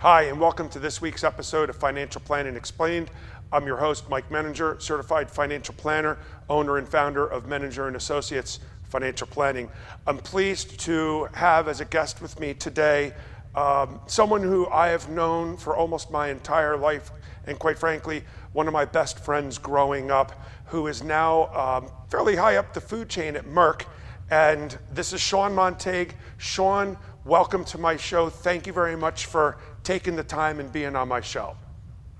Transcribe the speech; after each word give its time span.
Hi, 0.00 0.22
and 0.26 0.38
welcome 0.38 0.68
to 0.68 0.78
this 0.78 1.00
week's 1.00 1.24
episode 1.24 1.68
of 1.68 1.74
Financial 1.74 2.20
Planning 2.20 2.54
Explained. 2.54 3.10
I'm 3.50 3.66
your 3.66 3.78
host, 3.78 4.08
Mike 4.08 4.28
Menninger, 4.30 4.80
certified 4.80 5.28
financial 5.28 5.74
planner, 5.74 6.18
owner 6.48 6.78
and 6.78 6.88
founder 6.88 7.26
of 7.26 7.46
Menninger 7.46 7.88
and 7.88 7.96
Associates 7.96 8.60
Financial 8.84 9.26
Planning. 9.26 9.68
I'm 10.06 10.18
pleased 10.18 10.78
to 10.82 11.24
have 11.34 11.66
as 11.66 11.80
a 11.80 11.84
guest 11.84 12.22
with 12.22 12.38
me 12.38 12.54
today 12.54 13.12
um, 13.56 14.00
someone 14.06 14.40
who 14.40 14.68
I 14.68 14.86
have 14.86 15.08
known 15.08 15.56
for 15.56 15.74
almost 15.74 16.12
my 16.12 16.28
entire 16.28 16.76
life, 16.76 17.10
and 17.48 17.58
quite 17.58 17.76
frankly, 17.76 18.22
one 18.52 18.68
of 18.68 18.72
my 18.72 18.84
best 18.84 19.18
friends 19.24 19.58
growing 19.58 20.12
up, 20.12 20.46
who 20.66 20.86
is 20.86 21.02
now 21.02 21.52
um, 21.52 21.90
fairly 22.08 22.36
high 22.36 22.54
up 22.54 22.72
the 22.72 22.80
food 22.80 23.08
chain 23.08 23.34
at 23.34 23.46
Merck. 23.46 23.84
And 24.30 24.78
this 24.92 25.12
is 25.12 25.20
Sean 25.20 25.54
Montague. 25.54 26.12
Sean, 26.36 26.98
welcome 27.24 27.64
to 27.64 27.78
my 27.78 27.96
show. 27.96 28.28
Thank 28.28 28.66
you 28.66 28.72
very 28.72 28.94
much 28.94 29.26
for 29.26 29.56
taking 29.88 30.14
the 30.14 30.22
time 30.22 30.60
and 30.60 30.70
being 30.70 30.94
on 30.94 31.08
my 31.08 31.18
show. 31.18 31.56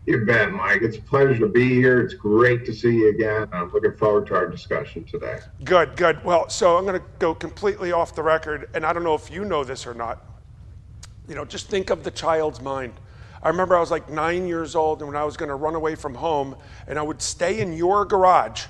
You 0.06 0.24
bet, 0.24 0.52
Mike. 0.52 0.80
It's 0.80 0.96
a 0.96 1.02
pleasure 1.02 1.38
to 1.40 1.48
be 1.48 1.68
here. 1.68 2.00
It's 2.00 2.14
great 2.14 2.64
to 2.64 2.72
see 2.72 3.00
you 3.00 3.10
again. 3.10 3.46
I'm 3.52 3.70
looking 3.70 3.94
forward 3.94 4.26
to 4.28 4.36
our 4.36 4.46
discussion 4.48 5.04
today. 5.04 5.38
Good, 5.64 5.94
good. 5.94 6.24
Well, 6.24 6.48
so 6.48 6.78
I'm 6.78 6.86
going 6.86 6.98
to 6.98 7.06
go 7.18 7.34
completely 7.34 7.92
off 7.92 8.14
the 8.14 8.22
record, 8.22 8.70
and 8.72 8.86
I 8.86 8.94
don't 8.94 9.04
know 9.04 9.14
if 9.14 9.30
you 9.30 9.44
know 9.44 9.64
this 9.64 9.86
or 9.86 9.92
not. 9.92 10.24
You 11.28 11.34
know, 11.34 11.44
just 11.44 11.68
think 11.68 11.90
of 11.90 12.04
the 12.04 12.10
child's 12.10 12.62
mind. 12.62 12.94
I 13.42 13.50
remember 13.50 13.76
I 13.76 13.80
was 13.80 13.90
like 13.90 14.08
nine 14.08 14.48
years 14.48 14.74
old, 14.74 15.00
and 15.02 15.08
when 15.08 15.16
I 15.16 15.24
was 15.24 15.36
going 15.36 15.50
to 15.50 15.54
run 15.54 15.74
away 15.74 15.94
from 15.94 16.14
home, 16.14 16.56
and 16.86 16.98
I 16.98 17.02
would 17.02 17.20
stay 17.20 17.60
in 17.60 17.74
your 17.74 18.06
garage, 18.06 18.64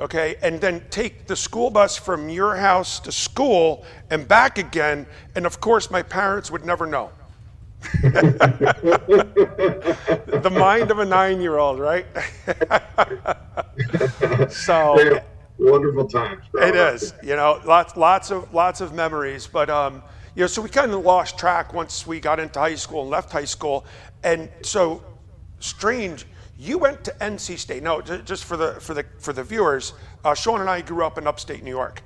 okay, 0.00 0.34
and 0.42 0.60
then 0.60 0.84
take 0.90 1.28
the 1.28 1.36
school 1.36 1.70
bus 1.70 1.96
from 1.96 2.28
your 2.28 2.56
house 2.56 2.98
to 3.00 3.12
school 3.12 3.84
and 4.10 4.26
back 4.26 4.58
again. 4.58 5.06
And 5.36 5.46
of 5.46 5.60
course, 5.60 5.92
my 5.92 6.02
parents 6.02 6.50
would 6.50 6.66
never 6.66 6.86
know. 6.86 7.12
The 10.42 10.50
mind 10.52 10.90
of 10.90 10.98
a 10.98 11.04
nine-year-old, 11.04 11.78
right? 11.78 12.06
so 14.52 15.20
wonderful 15.58 16.08
times. 16.08 16.44
Bro. 16.50 16.68
It 16.68 16.76
is, 16.76 17.14
you 17.22 17.36
know, 17.36 17.60
lots, 17.64 17.96
lots 17.96 18.30
of, 18.30 18.52
lots 18.52 18.80
of 18.80 18.92
memories. 18.94 19.46
But 19.46 19.70
um, 19.70 20.02
you 20.34 20.42
know, 20.42 20.46
so 20.46 20.62
we 20.62 20.68
kind 20.68 20.92
of 20.92 21.04
lost 21.04 21.38
track 21.38 21.74
once 21.74 22.06
we 22.06 22.20
got 22.20 22.40
into 22.40 22.58
high 22.58 22.74
school 22.74 23.02
and 23.02 23.10
left 23.10 23.30
high 23.30 23.44
school. 23.44 23.84
And 24.22 24.48
so, 24.62 25.02
strange. 25.60 26.26
You 26.58 26.78
went 26.78 27.02
to 27.04 27.10
NC 27.20 27.58
State. 27.58 27.82
No, 27.82 28.00
just 28.00 28.44
for 28.44 28.56
the 28.56 28.74
for 28.74 28.94
the 28.94 29.04
for 29.18 29.32
the 29.32 29.42
viewers, 29.42 29.94
uh, 30.24 30.34
Sean 30.34 30.60
and 30.60 30.70
I 30.70 30.80
grew 30.80 31.04
up 31.04 31.18
in 31.18 31.26
upstate 31.26 31.64
New 31.64 31.70
York, 31.70 32.02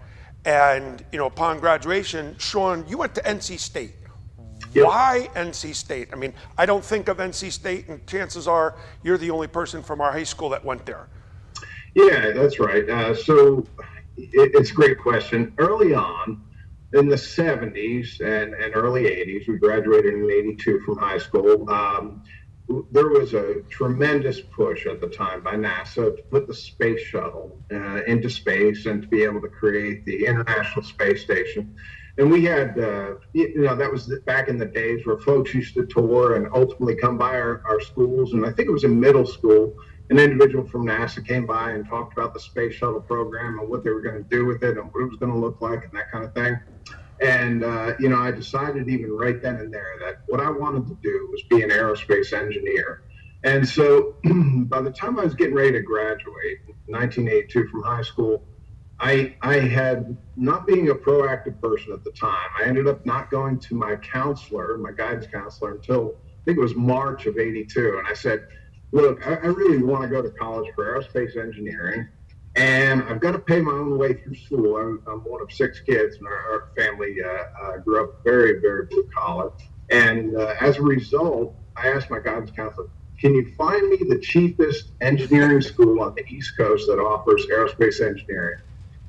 and 0.47 1.05
you 1.13 1.19
know, 1.19 1.27
upon 1.27 1.61
graduation, 1.61 2.35
Sean, 2.39 2.85
you 2.89 2.97
went 2.97 3.15
to 3.17 3.21
NC 3.23 3.59
State. 3.59 3.93
Yep. 4.75 4.86
Why 4.86 5.28
NC 5.34 5.75
State? 5.75 6.09
I 6.12 6.17
mean, 6.17 6.34
I 6.59 6.67
don't 6.67 6.84
think 6.84 7.09
of 7.09 7.19
NC 7.19 7.53
State, 7.53 7.89
and 7.89 8.06
chances 8.06 8.47
are 8.47 8.77
you're 9.03 9.19
the 9.19 9.31
only 9.31 9.47
person 9.47 9.83
from 9.83 10.00
our 10.00 10.12
high 10.12 10.25
school 10.25 10.48
that 10.50 10.64
went 10.64 10.84
there. 10.86 11.09
Yeah, 11.95 12.33
that's 12.33 12.61
right. 12.61 12.89
Uh, 12.89 13.14
so 13.14 13.67
it, 14.17 14.50
it's 14.55 14.70
a 14.70 14.75
great 14.75 14.98
question. 14.98 15.55
Early 15.59 15.94
on, 15.94 16.42
in 16.92 17.09
the 17.09 17.17
70s 17.17 18.20
and, 18.20 18.55
and 18.55 18.75
early 18.75 19.05
80s, 19.05 19.48
we 19.48 19.59
graduated 19.59 20.14
in 20.14 20.31
82 20.31 20.81
from 20.81 20.98
high 20.98 21.19
school. 21.19 21.69
Um, 21.70 22.22
there 22.91 23.09
was 23.09 23.34
a 23.34 23.61
tremendous 23.70 24.41
push 24.41 24.87
at 24.87 25.00
the 25.00 25.06
time 25.06 25.42
by 25.42 25.55
NASA 25.55 26.17
to 26.17 26.22
put 26.31 26.48
the 26.48 26.55
space 26.55 27.00
shuttle 27.00 27.62
uh, 27.72 28.03
into 28.05 28.28
space 28.28 28.87
and 28.87 29.03
to 29.03 29.09
be 29.09 29.22
able 29.22 29.41
to 29.41 29.49
create 29.49 30.05
the 30.05 30.26
International 30.26 30.82
Space 30.82 31.22
Station 31.22 31.76
and 32.19 32.31
we 32.31 32.44
had, 32.44 32.78
uh, 32.78 33.15
you 33.34 33.60
know, 33.60 33.77
that 33.77 33.93
was 33.93 34.10
back 34.25 34.49
in 34.49 34.56
the 34.56 34.66
days 34.66 35.04
where 35.04 35.19
folks 35.19 35.53
used 35.53 35.75
to 35.75 35.87
tour 35.87 36.37
and 36.37 36.49
ultimately 36.54 36.97
come 36.97 37.19
by 37.19 37.38
our, 37.38 37.62
our 37.69 37.81
schools. 37.81 38.32
And 38.32 38.44
I 38.47 38.53
think 38.53 38.69
it 38.69 38.72
was 38.72 38.84
in 38.84 38.99
middle 38.99 39.27
school, 39.27 39.75
an 40.09 40.19
individual 40.19 40.66
from 40.66 40.87
NASA 40.87 41.26
came 41.26 41.47
by 41.47 41.72
and 41.72 41.87
talked 41.87 42.16
about 42.16 42.32
the 42.32 42.41
space 42.41 42.75
shuttle 42.75 43.03
program 43.03 43.59
and 43.59 43.69
what 43.69 43.84
they 43.84 43.91
were 43.91 44.00
going 44.00 44.22
to 44.22 44.28
do 44.31 44.47
with 44.47 44.62
it 44.62 44.78
and 44.78 44.88
what 44.93 45.03
it 45.03 45.09
was 45.09 45.16
going 45.21 45.32
to 45.32 45.38
look 45.38 45.60
like 45.60 45.82
and 45.84 45.93
that 45.93 46.10
kind 46.10 46.25
of 46.25 46.32
thing. 46.32 46.59
And, 47.21 47.65
uh, 47.65 47.94
you 47.99 48.09
know, 48.09 48.19
I 48.19 48.31
decided 48.31 48.88
even 48.88 49.12
right 49.12 49.41
then 49.43 49.56
and 49.56 49.72
there 49.72 49.97
that 50.00 50.16
what 50.26 50.41
I 50.41 50.50
wanted 50.50 50.87
to 50.87 50.99
do 51.03 51.28
was 51.31 51.43
be 51.50 51.62
an 51.62 51.71
aerospace 51.71 52.32
engineer. 52.32 53.03
And 53.43 53.69
so 53.69 54.15
by 54.25 54.81
the 54.81 54.91
time 54.91 55.19
I 55.19 55.25
was 55.25 55.34
getting 55.34 55.55
ready 55.55 55.72
to 55.72 55.82
graduate, 55.82 56.59
1982 56.87 57.69
from 57.69 57.82
high 57.82 58.03
school, 58.03 58.43
I 59.01 59.37
I 59.43 59.59
had 59.59 60.17
not 60.37 60.67
being 60.67 60.91
a 60.91 60.95
proactive 60.95 61.61
person 61.61 61.93
at 61.93 62.05
the 62.05 62.12
time. 62.12 62.49
I 62.59 62.65
ended 62.65 62.87
up 62.87 63.05
not 63.05 63.31
going 63.31 63.59
to 63.61 63.75
my 63.75 63.97
counselor, 63.97 64.79
my 64.79 64.93
guidance 64.93 65.27
counselor, 65.27 65.75
until 65.75 66.15
I 66.17 66.45
think 66.45 66.59
it 66.59 66.61
was 66.61 66.75
March 66.75 67.27
of 67.27 67.39
'82, 67.39 67.99
and 67.99 68.06
I 68.06 68.15
said, 68.15 68.47
"Look, 68.93 69.27
I, 69.27 69.35
I 69.35 69.47
really 69.47 69.83
want 69.83 70.03
to 70.03 70.09
go 70.09 70.23
to 70.23 70.31
college 70.31 70.69
for 70.75 70.85
aerospace 70.85 71.37
engineering, 71.37 72.09
and 72.56 73.03
I've 73.03 73.21
got 73.21 73.33
to 73.33 73.39
pay 73.39 73.61
my 73.61 73.73
own 73.73 73.99
way 73.99 74.15
through 74.15 74.35
school. 74.35 74.77
I'm, 74.79 75.03
I'm 75.06 75.21
one 75.21 75.43
of 75.43 75.53
six 75.53 75.81
kids, 75.81 76.17
and 76.17 76.27
our, 76.27 76.35
our 76.35 76.65
family 76.77 77.17
uh, 77.23 77.29
uh, 77.62 77.77
grew 77.79 78.03
up 78.03 78.11
very, 78.25 78.61
very 78.61 78.87
blue 78.87 79.05
collar. 79.17 79.51
And 79.91 80.35
uh, 80.37 80.55
as 80.61 80.79
a 80.79 80.83
result, 80.83 81.55
I 81.77 81.89
asked 81.89 82.11
my 82.11 82.19
guidance 82.19 82.51
counselor, 82.51 82.89
can 83.21 83.35
you 83.35 83.47
find 83.56 83.89
me 83.91 83.99
the 84.09 84.19
cheapest 84.19 84.93
engineering 85.01 85.61
school 85.61 86.01
on 86.01 86.15
the 86.17 86.25
East 86.29 86.56
Coast 86.56 86.87
that 86.87 86.99
offers 86.99 87.47
aerospace 87.53 88.01
engineering? 88.01 88.59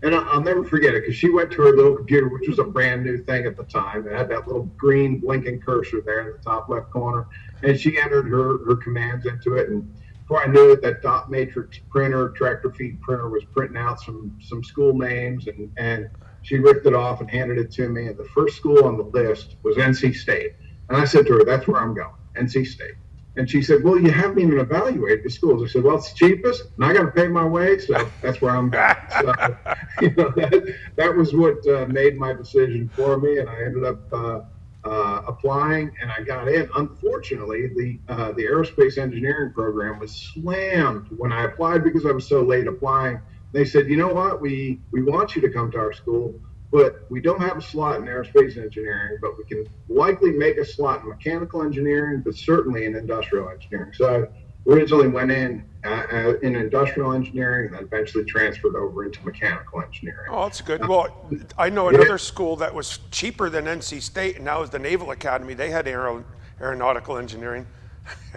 And 0.04 0.14
I'll 0.14 0.42
never 0.42 0.64
forget 0.64 0.94
it 0.94 1.02
because 1.02 1.16
she 1.16 1.30
went 1.30 1.52
to 1.52 1.62
her 1.64 1.76
little 1.76 1.96
computer, 1.96 2.28
which 2.30 2.48
was 2.48 2.60
a 2.60 2.64
brand 2.64 3.04
new 3.04 3.18
thing 3.24 3.46
at 3.46 3.58
the 3.58 3.64
time. 3.64 4.08
It 4.08 4.14
had 4.14 4.30
that 4.30 4.48
little 4.48 4.66
green 4.78 5.20
blinking 5.20 5.62
cursor 5.62 6.02
there 6.06 6.22
in 6.22 6.38
the 6.38 6.44
top 6.44 6.70
left 6.70 6.92
corner. 6.92 7.28
And 7.64 7.80
she 7.80 8.00
entered 8.00 8.28
her, 8.28 8.64
her 8.66 8.76
commands 8.76 9.26
into 9.26 9.56
it. 9.56 9.70
And 9.70 9.92
before 10.22 10.44
I 10.44 10.48
knew 10.48 10.72
it, 10.72 10.84
that 10.84 11.02
dot 11.02 11.32
matrix 11.32 11.80
printer, 11.90 12.30
tractor 12.30 12.72
feed 12.72 13.02
printer 13.02 13.30
was 13.30 13.44
printing 13.46 13.78
out 13.78 14.00
some, 14.00 14.38
some 14.40 14.64
school 14.64 14.94
names. 14.94 15.48
And, 15.48 15.72
and 15.78 16.10
she 16.44 16.60
ripped 16.60 16.86
it 16.86 16.94
off 16.94 17.20
and 17.20 17.30
handed 17.30 17.58
it 17.58 17.72
to 17.74 17.90
me. 17.90 18.06
And 18.06 18.18
the 18.18 18.30
first 18.36 18.56
school 18.56 18.84
on 18.84 18.98
the 18.98 19.04
list 19.04 19.56
was 19.64 19.78
NC 19.78 20.16
State. 20.16 20.54
And 20.90 20.98
I 20.98 21.06
said 21.06 21.26
to 21.26 21.34
her, 21.34 21.44
That's 21.44 21.68
where 21.68 21.82
I'm 21.82 21.96
going, 21.96 22.14
NC 22.36 22.68
State. 22.68 22.94
And 23.38 23.50
she 23.50 23.62
said, 23.62 23.84
Well, 23.84 24.00
you 24.00 24.12
haven't 24.12 24.40
even 24.40 24.60
evaluated 24.60 25.24
the 25.24 25.30
schools. 25.30 25.64
I 25.64 25.68
said, 25.72 25.84
Well, 25.84 25.98
it's 25.98 26.14
cheapest, 26.14 26.64
and 26.78 26.86
I 26.86 26.94
got 26.94 27.04
to 27.04 27.12
pay 27.12 27.28
my 27.28 27.46
way, 27.46 27.78
so 27.80 28.12
that's 28.22 28.42
where 28.42 28.56
I'm 28.56 28.72
going. 28.72 28.96
So, 29.22 29.34
you 30.02 30.12
know, 30.16 30.34
that, 30.36 30.76
that 30.98 31.16
was 31.16 31.34
what 31.34 31.66
uh, 31.68 31.86
made 31.88 32.18
my 32.18 32.34
decision 32.34 32.92
for 32.96 33.20
me, 33.20 33.38
and 33.40 33.50
I 33.50 33.64
ended 33.64 33.86
up 33.86 34.00
uh, 34.12 34.42
uh, 34.84 35.22
applying, 35.28 35.92
and 36.02 36.12
I 36.12 36.24
got 36.24 36.48
in. 36.50 36.70
Unfortunately, 36.76 37.68
the 37.76 38.00
uh, 38.10 38.32
the 38.34 38.46
aerospace 38.46 38.98
engineering 38.98 39.54
program 39.54 40.00
was 40.00 40.16
slammed 40.34 41.08
when 41.18 41.32
I 41.32 41.44
applied 41.46 41.84
because 41.84 42.06
I 42.06 42.12
was 42.12 42.28
so 42.28 42.42
late 42.44 42.68
applying. 42.68 43.22
They 43.54 43.66
said, 43.66 43.88
You 43.88 43.98
know 43.98 44.14
what? 44.14 44.42
We 44.42 44.82
we 44.92 45.04
want 45.04 45.36
you 45.36 45.42
to 45.44 45.50
come 45.50 45.72
to 45.72 45.78
our 45.78 45.94
school 45.94 46.42
but 46.72 47.06
we 47.10 47.22
don't 47.22 47.42
have 47.42 47.58
a 47.58 47.62
slot 47.62 47.98
in 47.98 48.06
aerospace 48.06 48.58
engineering, 48.58 49.18
but 49.22 49.38
we 49.38 49.44
can 49.46 49.66
likely 49.88 50.32
make 50.32 50.58
a 50.58 50.66
slot 50.66 51.02
in 51.02 51.10
mechanical 51.10 51.64
engineering, 51.64 52.22
but 52.24 52.36
certainly 52.36 52.86
in 52.86 52.96
industrial 52.96 53.50
engineering. 53.50 53.94
So 53.94 54.28
I 54.28 54.70
originally 54.70 55.08
went 55.08 55.32
in 55.32 55.64
uh, 55.86 56.04
uh, 56.12 56.34
in 56.42 56.56
industrial 56.56 57.14
engineering 57.14 57.68
and 57.68 57.76
then 57.76 57.84
eventually 57.84 58.26
transferred 58.26 58.76
over 58.76 59.06
into 59.06 59.24
mechanical 59.24 59.82
engineering. 59.82 60.28
Oh, 60.30 60.44
that's 60.44 60.60
good. 60.60 60.86
Well, 60.86 61.26
I 61.58 61.70
know 61.70 61.88
another 61.88 62.10
yeah. 62.10 62.18
school 62.18 62.58
that 62.58 62.74
was 62.74 63.00
cheaper 63.12 63.50
than 63.50 63.66
NC 63.66 64.02
State, 64.02 64.38
and 64.38 64.48
that 64.48 64.60
was 64.60 64.70
the 64.70 64.80
Naval 64.80 65.12
Academy. 65.12 65.54
They 65.54 65.70
had 65.70 65.88
aero, 65.88 66.26
aeronautical 66.60 67.18
engineering. 67.18 67.66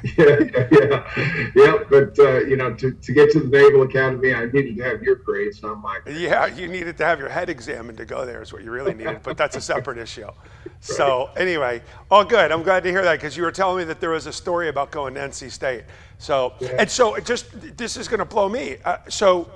yeah, 0.18 0.38
yeah, 0.70 1.50
yeah. 1.54 1.78
But 1.88 2.18
uh, 2.18 2.40
you 2.40 2.56
know, 2.56 2.72
to, 2.74 2.92
to 2.92 3.12
get 3.12 3.30
to 3.32 3.40
the 3.40 3.48
Naval 3.48 3.82
Academy, 3.82 4.34
I 4.34 4.46
needed 4.46 4.76
to 4.78 4.82
have 4.84 5.02
your 5.02 5.16
grades, 5.16 5.62
not 5.62 5.80
my. 5.80 5.98
Grades. 6.02 6.20
Yeah, 6.20 6.46
you 6.46 6.68
needed 6.68 6.96
to 6.98 7.04
have 7.04 7.18
your 7.18 7.28
head 7.28 7.50
examined 7.50 7.98
to 7.98 8.04
go 8.04 8.24
there. 8.24 8.40
Is 8.40 8.52
what 8.52 8.64
you 8.64 8.70
really 8.70 8.94
needed. 8.94 9.22
but 9.22 9.36
that's 9.36 9.56
a 9.56 9.60
separate 9.60 9.98
issue. 10.06 10.24
Right. 10.24 10.34
So 10.80 11.30
anyway, 11.36 11.82
all 12.10 12.24
good. 12.24 12.50
I'm 12.50 12.62
glad 12.62 12.82
to 12.84 12.90
hear 12.90 13.02
that 13.02 13.14
because 13.14 13.36
you 13.36 13.42
were 13.42 13.52
telling 13.52 13.78
me 13.78 13.84
that 13.84 14.00
there 14.00 14.10
was 14.10 14.26
a 14.26 14.32
story 14.32 14.68
about 14.68 14.90
going 14.90 15.14
to 15.14 15.20
NC 15.20 15.50
State. 15.50 15.84
So 16.18 16.54
yeah. 16.60 16.76
and 16.78 16.90
so, 16.90 17.14
it 17.14 17.26
just 17.26 17.76
this 17.76 17.96
is 17.96 18.08
going 18.08 18.20
to 18.20 18.24
blow 18.24 18.48
me. 18.48 18.76
Uh, 18.84 18.98
so, 19.08 19.50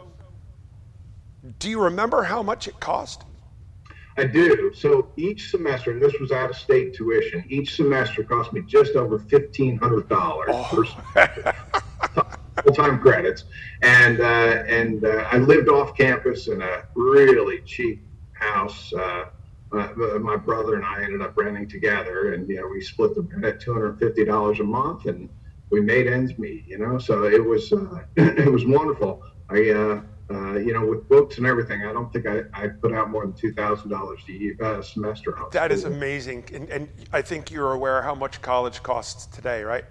do 1.59 1.71
you 1.71 1.81
remember 1.81 2.23
how 2.23 2.43
much 2.43 2.69
it 2.69 2.79
cost? 2.81 3.25
I 4.17 4.25
do. 4.25 4.73
So 4.75 5.09
each 5.17 5.51
semester, 5.51 5.91
and 5.91 6.01
this 6.01 6.15
was 6.21 6.31
out 6.31 6.51
of 6.51 6.57
state 6.57 6.95
tuition, 6.95 7.45
each 7.49 7.75
semester 7.75 8.23
cost 8.23 8.53
me 8.53 8.63
just 8.63 8.95
over 8.95 9.19
fifteen 9.19 9.77
hundred 9.77 10.09
dollars 10.09 10.51
oh. 10.53 10.85
full 12.63 12.75
time 12.75 13.01
credits, 13.01 13.45
and 13.83 14.21
uh, 14.21 14.65
and 14.69 15.05
uh, 15.05 15.29
I 15.31 15.39
lived 15.39 15.69
off 15.69 15.97
campus 15.97 16.49
in 16.49 16.63
a 16.63 16.85
really 16.95 17.61
cheap 17.63 18.03
house. 18.33 18.93
Uh, 18.93 19.27
my 19.73 20.37
brother 20.37 20.77
and 20.77 20.85
I 20.85 21.03
ended 21.03 21.21
up 21.21 21.37
renting 21.37 21.69
together, 21.69 22.35
and 22.35 22.49
you 22.49 22.57
know 22.57 22.69
we 22.69 22.81
split 22.81 23.17
the 23.17 23.23
rent 23.23 23.45
at 23.45 23.61
two 23.61 23.73
hundred 23.73 23.99
fifty 23.99 24.25
dollars 24.25 24.61
a 24.61 24.65
month, 24.65 25.07
and 25.07 25.29
we 25.71 25.81
made 25.81 26.07
ends 26.07 26.39
meet. 26.39 26.65
You 26.69 26.79
know, 26.79 26.99
so 26.99 27.25
it 27.25 27.45
was 27.45 27.73
uh, 27.73 28.05
it 28.17 28.53
was 28.53 28.65
wonderful. 28.65 29.23
I 29.51 30.03
uh, 30.31 30.57
you 30.57 30.73
know, 30.73 30.87
with 30.87 31.07
books 31.09 31.37
and 31.37 31.47
everything, 31.47 31.85
I 31.85 31.93
don't 31.93 32.11
think 32.13 32.27
I, 32.27 32.43
I 32.55 32.69
put 32.69 32.93
out 32.95 33.11
more 33.11 33.27
than 33.27 33.35
two 33.35 33.53
thousand 33.53 33.91
dollars 33.91 34.21
a 34.29 34.65
uh, 34.65 34.83
semester. 34.83 35.37
That 35.53 35.71
is 35.71 35.85
amazing, 35.85 36.45
and, 36.53 36.69
and, 36.71 36.89
I 37.13 37.21
think 37.21 37.51
you're 37.51 37.73
aware 37.73 38.01
how 38.01 38.15
much 38.15 38.41
college 38.41 38.83
costs 38.83 39.27
today, 39.27 39.63
right? 39.63 39.85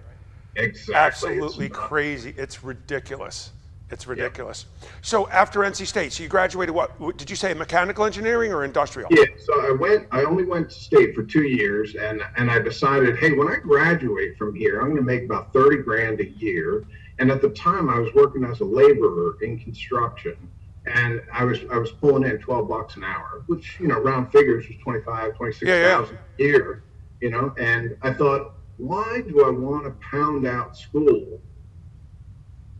Exactly. 0.56 0.94
Absolutely 0.94 1.66
it's, 1.66 1.76
crazy. 1.76 2.34
It's 2.36 2.64
ridiculous. 2.64 3.52
It's 3.90 4.08
ridiculous. 4.08 4.66
So 5.02 5.28
after 5.28 5.60
NC 5.60 5.86
State, 5.86 6.12
so 6.12 6.22
you 6.24 6.28
graduated 6.28 6.74
what? 6.74 6.98
Did 7.16 7.30
you 7.30 7.36
say 7.36 7.54
mechanical 7.54 8.04
engineering 8.04 8.52
or 8.52 8.64
industrial? 8.64 9.08
Yeah. 9.12 9.24
So 9.38 9.60
I 9.60 9.70
went. 9.70 10.08
I 10.10 10.24
only 10.24 10.44
went 10.44 10.70
to 10.70 10.74
state 10.74 11.14
for 11.14 11.22
two 11.22 11.44
years, 11.44 11.94
and 11.94 12.22
and 12.36 12.50
I 12.50 12.58
decided, 12.58 13.18
hey, 13.18 13.32
when 13.34 13.46
I 13.46 13.56
graduate 13.56 14.36
from 14.36 14.56
here, 14.56 14.80
I'm 14.80 14.88
going 14.88 14.96
to 14.96 15.02
make 15.02 15.24
about 15.24 15.52
thirty 15.52 15.76
grand 15.76 16.18
a 16.20 16.28
year. 16.28 16.84
And 17.18 17.30
at 17.30 17.40
the 17.40 17.50
time, 17.50 17.88
I 17.88 17.98
was 17.98 18.12
working 18.14 18.44
as 18.44 18.60
a 18.60 18.64
laborer 18.64 19.36
in 19.42 19.58
construction, 19.58 20.36
and 20.86 21.22
I 21.32 21.44
was 21.44 21.60
I 21.70 21.78
was 21.78 21.92
pulling 21.92 22.28
in 22.28 22.38
twelve 22.38 22.68
bucks 22.68 22.96
an 22.96 23.04
hour, 23.04 23.44
which 23.46 23.78
you 23.78 23.86
know 23.86 24.00
round 24.00 24.32
figures 24.32 24.66
was 24.68 24.76
25, 24.82 25.36
26,000 25.36 25.68
yeah, 25.68 26.16
yeah. 26.38 26.44
a 26.44 26.48
year. 26.48 26.82
You 27.20 27.30
know, 27.30 27.54
and 27.58 27.96
I 28.02 28.12
thought, 28.12 28.54
why 28.76 29.22
do 29.26 29.44
I 29.44 29.50
want 29.50 29.84
to 29.84 29.92
pound 30.10 30.46
out 30.46 30.76
school 30.76 31.40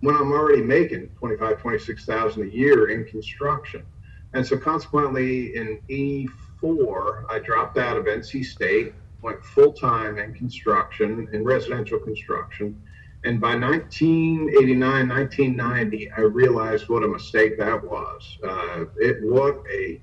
when 0.04 0.14
I'm 0.14 0.32
already 0.32 0.60
making 0.60 1.08
25, 1.18 1.60
26,000 1.60 2.42
a 2.42 2.46
year 2.46 2.90
in 2.90 3.06
construction. 3.06 3.86
And 4.34 4.46
so 4.46 4.58
consequently 4.58 5.56
in 5.56 5.80
E4, 5.88 7.24
I 7.30 7.38
dropped 7.38 7.78
out 7.78 7.96
of 7.96 8.04
NC 8.04 8.44
State, 8.44 8.92
went 9.22 9.42
full 9.42 9.72
time 9.72 10.18
in 10.18 10.34
construction, 10.34 11.28
in 11.32 11.42
residential 11.42 11.98
construction. 11.98 12.82
And 13.24 13.40
by 13.40 13.56
1989, 13.56 15.08
1990, 15.08 16.10
I 16.12 16.20
realized 16.20 16.88
what 16.88 17.02
a 17.02 17.08
mistake 17.08 17.58
that 17.58 17.82
was. 17.82 18.38
Uh, 18.46 18.84
it 18.98 19.16
what 19.22 19.62
a 19.72 20.00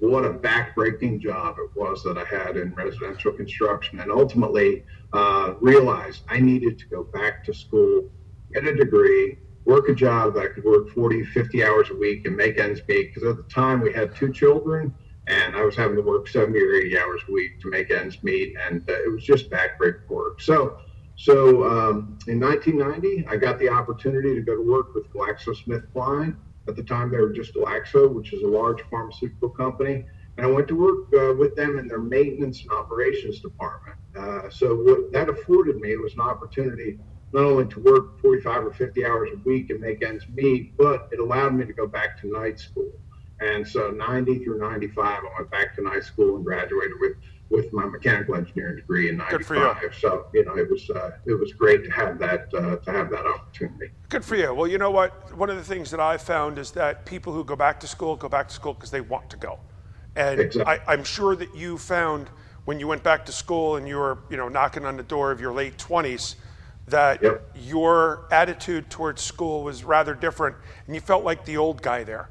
what 0.00 0.24
a 0.24 0.30
backbreaking 0.30 1.20
job 1.20 1.56
it 1.58 1.70
was 1.76 2.02
that 2.02 2.18
I 2.18 2.24
had 2.24 2.56
in 2.56 2.74
residential 2.74 3.32
construction, 3.32 4.00
and 4.00 4.10
ultimately 4.10 4.84
uh, 5.12 5.54
realized 5.60 6.22
I 6.28 6.40
needed 6.40 6.78
to 6.80 6.86
go 6.86 7.04
back 7.04 7.44
to 7.44 7.54
school, 7.54 8.10
get 8.52 8.66
a 8.66 8.74
degree, 8.74 9.38
work 9.64 9.88
a 9.88 9.94
job 9.94 10.34
that 10.34 10.42
I 10.42 10.48
could 10.48 10.64
work 10.64 10.90
40, 10.90 11.24
50 11.24 11.64
hours 11.64 11.90
a 11.90 11.94
week 11.94 12.26
and 12.26 12.36
make 12.36 12.58
ends 12.58 12.80
meet. 12.88 13.14
Because 13.14 13.28
at 13.28 13.36
the 13.36 13.50
time 13.50 13.80
we 13.80 13.92
had 13.92 14.14
two 14.14 14.32
children 14.32 14.92
and 15.26 15.56
I 15.56 15.62
was 15.62 15.74
having 15.74 15.96
to 15.96 16.02
work 16.02 16.28
70 16.28 16.58
or 16.60 16.74
80 16.74 16.98
hours 16.98 17.20
a 17.28 17.32
week 17.32 17.60
to 17.62 17.70
make 17.70 17.90
ends 17.90 18.22
meet. 18.22 18.54
And 18.66 18.82
uh, 18.88 18.92
it 18.92 19.12
was 19.12 19.24
just 19.24 19.50
backbreaking 19.50 20.08
work. 20.08 20.40
So, 20.40 20.78
so 21.16 21.64
um, 21.64 22.18
in 22.26 22.40
1990, 22.40 23.26
I 23.28 23.36
got 23.36 23.58
the 23.58 23.68
opportunity 23.68 24.34
to 24.34 24.40
go 24.40 24.56
to 24.56 24.62
work 24.62 24.94
with 24.94 25.10
GlaxoSmithKline. 25.12 26.36
At 26.66 26.76
the 26.76 26.82
time, 26.82 27.10
they 27.10 27.18
were 27.18 27.32
just 27.32 27.54
Glaxo, 27.54 28.12
which 28.12 28.32
is 28.32 28.42
a 28.42 28.46
large 28.46 28.82
pharmaceutical 28.90 29.50
company. 29.50 30.06
And 30.36 30.46
I 30.46 30.50
went 30.50 30.66
to 30.68 30.74
work 30.74 31.06
uh, 31.14 31.34
with 31.34 31.54
them 31.54 31.78
in 31.78 31.86
their 31.86 32.00
maintenance 32.00 32.62
and 32.62 32.72
operations 32.72 33.40
department. 33.40 33.96
Uh, 34.16 34.50
so 34.50 34.74
what 34.74 35.12
that 35.12 35.28
afforded 35.28 35.76
me 35.76 35.96
was 35.96 36.14
an 36.14 36.20
opportunity 36.20 36.98
not 37.32 37.44
only 37.44 37.66
to 37.66 37.80
work 37.80 38.20
45 38.20 38.66
or 38.66 38.72
50 38.72 39.04
hours 39.04 39.28
a 39.34 39.38
week 39.38 39.70
and 39.70 39.80
make 39.80 40.04
ends 40.04 40.24
meet, 40.32 40.76
but 40.76 41.08
it 41.10 41.18
allowed 41.18 41.54
me 41.54 41.66
to 41.66 41.72
go 41.72 41.86
back 41.86 42.20
to 42.20 42.30
night 42.30 42.60
school. 42.60 42.92
And 43.40 43.66
so 43.66 43.90
90 43.90 44.44
through 44.44 44.58
95, 44.58 45.04
I 45.04 45.20
went 45.38 45.50
back 45.50 45.74
to 45.76 45.82
night 45.82 46.04
school 46.04 46.36
and 46.36 46.44
graduated 46.44 46.92
with 47.00 47.16
with 47.50 47.72
my 47.72 47.84
mechanical 47.84 48.34
engineering 48.34 48.76
degree 48.76 49.08
in 49.08 49.16
'95. 49.16 49.82
You. 49.82 49.92
So 49.92 50.26
you 50.32 50.44
know, 50.44 50.56
it 50.56 50.68
was 50.68 50.88
uh, 50.90 51.12
it 51.26 51.34
was 51.34 51.52
great 51.52 51.84
to 51.84 51.90
have 51.90 52.18
that 52.18 52.48
uh, 52.54 52.76
to 52.76 52.90
have 52.90 53.10
that 53.10 53.26
opportunity. 53.26 53.90
Good 54.08 54.24
for 54.24 54.36
you. 54.36 54.52
Well, 54.54 54.66
you 54.66 54.78
know 54.78 54.90
what? 54.90 55.36
One 55.36 55.50
of 55.50 55.56
the 55.56 55.62
things 55.62 55.90
that 55.90 56.00
I've 56.00 56.22
found 56.22 56.58
is 56.58 56.70
that 56.72 57.04
people 57.06 57.32
who 57.32 57.44
go 57.44 57.56
back 57.56 57.80
to 57.80 57.86
school 57.86 58.16
go 58.16 58.28
back 58.28 58.48
to 58.48 58.54
school 58.54 58.74
because 58.74 58.90
they 58.90 59.02
want 59.02 59.30
to 59.30 59.36
go, 59.36 59.60
and 60.16 60.40
exactly. 60.40 60.80
I, 60.86 60.92
I'm 60.92 61.04
sure 61.04 61.36
that 61.36 61.54
you 61.54 61.78
found 61.78 62.30
when 62.64 62.80
you 62.80 62.88
went 62.88 63.02
back 63.02 63.26
to 63.26 63.32
school 63.32 63.76
and 63.76 63.86
you 63.86 63.96
were 63.96 64.18
you 64.30 64.36
know 64.36 64.48
knocking 64.48 64.84
on 64.84 64.96
the 64.96 65.02
door 65.02 65.30
of 65.30 65.40
your 65.40 65.52
late 65.52 65.76
20s 65.76 66.36
that 66.86 67.22
yep. 67.22 67.50
your 67.54 68.26
attitude 68.30 68.90
towards 68.90 69.22
school 69.22 69.62
was 69.62 69.84
rather 69.84 70.14
different 70.14 70.54
and 70.86 70.94
you 70.94 71.00
felt 71.00 71.24
like 71.24 71.44
the 71.44 71.56
old 71.56 71.80
guy 71.80 72.04
there. 72.04 72.28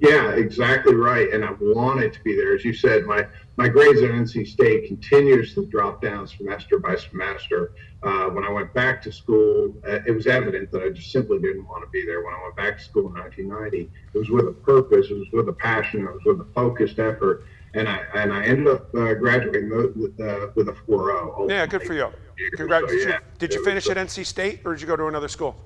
Yeah, 0.00 0.32
exactly 0.32 0.94
right. 0.94 1.32
And 1.32 1.44
I 1.44 1.52
wanted 1.60 2.12
to 2.14 2.20
be 2.22 2.34
there. 2.34 2.54
As 2.54 2.64
you 2.64 2.74
said, 2.74 3.04
my, 3.04 3.26
my 3.56 3.68
grades 3.68 4.02
at 4.02 4.10
NC 4.10 4.46
State 4.46 4.86
continuously 4.88 5.66
dropped 5.66 6.02
down 6.02 6.26
semester 6.26 6.78
by 6.78 6.96
semester. 6.96 7.72
Uh, 8.02 8.26
when 8.26 8.44
I 8.44 8.50
went 8.50 8.74
back 8.74 9.00
to 9.02 9.12
school, 9.12 9.74
uh, 9.86 10.00
it 10.06 10.10
was 10.10 10.26
evident 10.26 10.70
that 10.72 10.82
I 10.82 10.90
just 10.90 11.12
simply 11.12 11.38
didn't 11.38 11.66
want 11.66 11.84
to 11.84 11.90
be 11.90 12.04
there. 12.04 12.24
When 12.24 12.34
I 12.34 12.42
went 12.42 12.56
back 12.56 12.78
to 12.78 12.84
school 12.84 13.06
in 13.06 13.14
1990, 13.14 13.90
it 14.12 14.18
was 14.18 14.30
with 14.30 14.46
a 14.46 14.52
purpose, 14.52 15.06
it 15.10 15.14
was 15.14 15.28
with 15.32 15.48
a 15.48 15.52
passion, 15.52 16.02
it 16.02 16.12
was 16.12 16.24
with 16.24 16.40
a 16.40 16.52
focused 16.52 16.98
effort. 16.98 17.44
And 17.74 17.88
I, 17.88 18.00
and 18.14 18.32
I 18.32 18.44
ended 18.44 18.68
up 18.68 18.94
uh, 18.94 19.14
graduating 19.14 19.70
with, 19.70 20.20
uh, 20.20 20.48
with 20.54 20.68
a 20.68 20.76
4.0. 20.86 21.50
Yeah, 21.50 21.66
good 21.66 21.82
for 21.82 21.94
you. 21.94 22.08
Congrats. 22.56 22.88
So, 22.88 23.08
yeah, 23.08 23.18
did 23.38 23.54
you 23.54 23.64
finish 23.64 23.88
at 23.88 23.96
NC 23.96 24.26
State 24.26 24.60
or 24.64 24.74
did 24.74 24.80
you 24.80 24.86
go 24.86 24.96
to 24.96 25.06
another 25.06 25.28
school? 25.28 25.56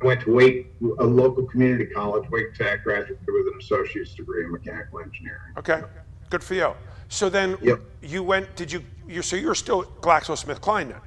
I 0.00 0.06
went 0.06 0.20
to 0.22 0.32
Wake, 0.32 0.72
a 1.00 1.04
local 1.04 1.44
community 1.46 1.86
college, 1.86 2.30
Wake 2.30 2.54
Tech, 2.54 2.84
graduated 2.84 3.18
with 3.26 3.52
an 3.52 3.58
associate's 3.60 4.14
degree 4.14 4.44
in 4.44 4.52
mechanical 4.52 5.00
engineering. 5.00 5.54
Okay, 5.56 5.82
good 6.30 6.44
for 6.44 6.54
you. 6.54 6.72
So 7.08 7.28
then 7.28 7.58
yep. 7.62 7.80
you 8.02 8.22
went, 8.22 8.54
did 8.54 8.70
you, 8.70 8.84
you 9.08 9.22
so 9.22 9.34
you're 9.34 9.56
still 9.56 9.84
GlaxoSmithKline 10.00 10.90
then? 10.90 11.00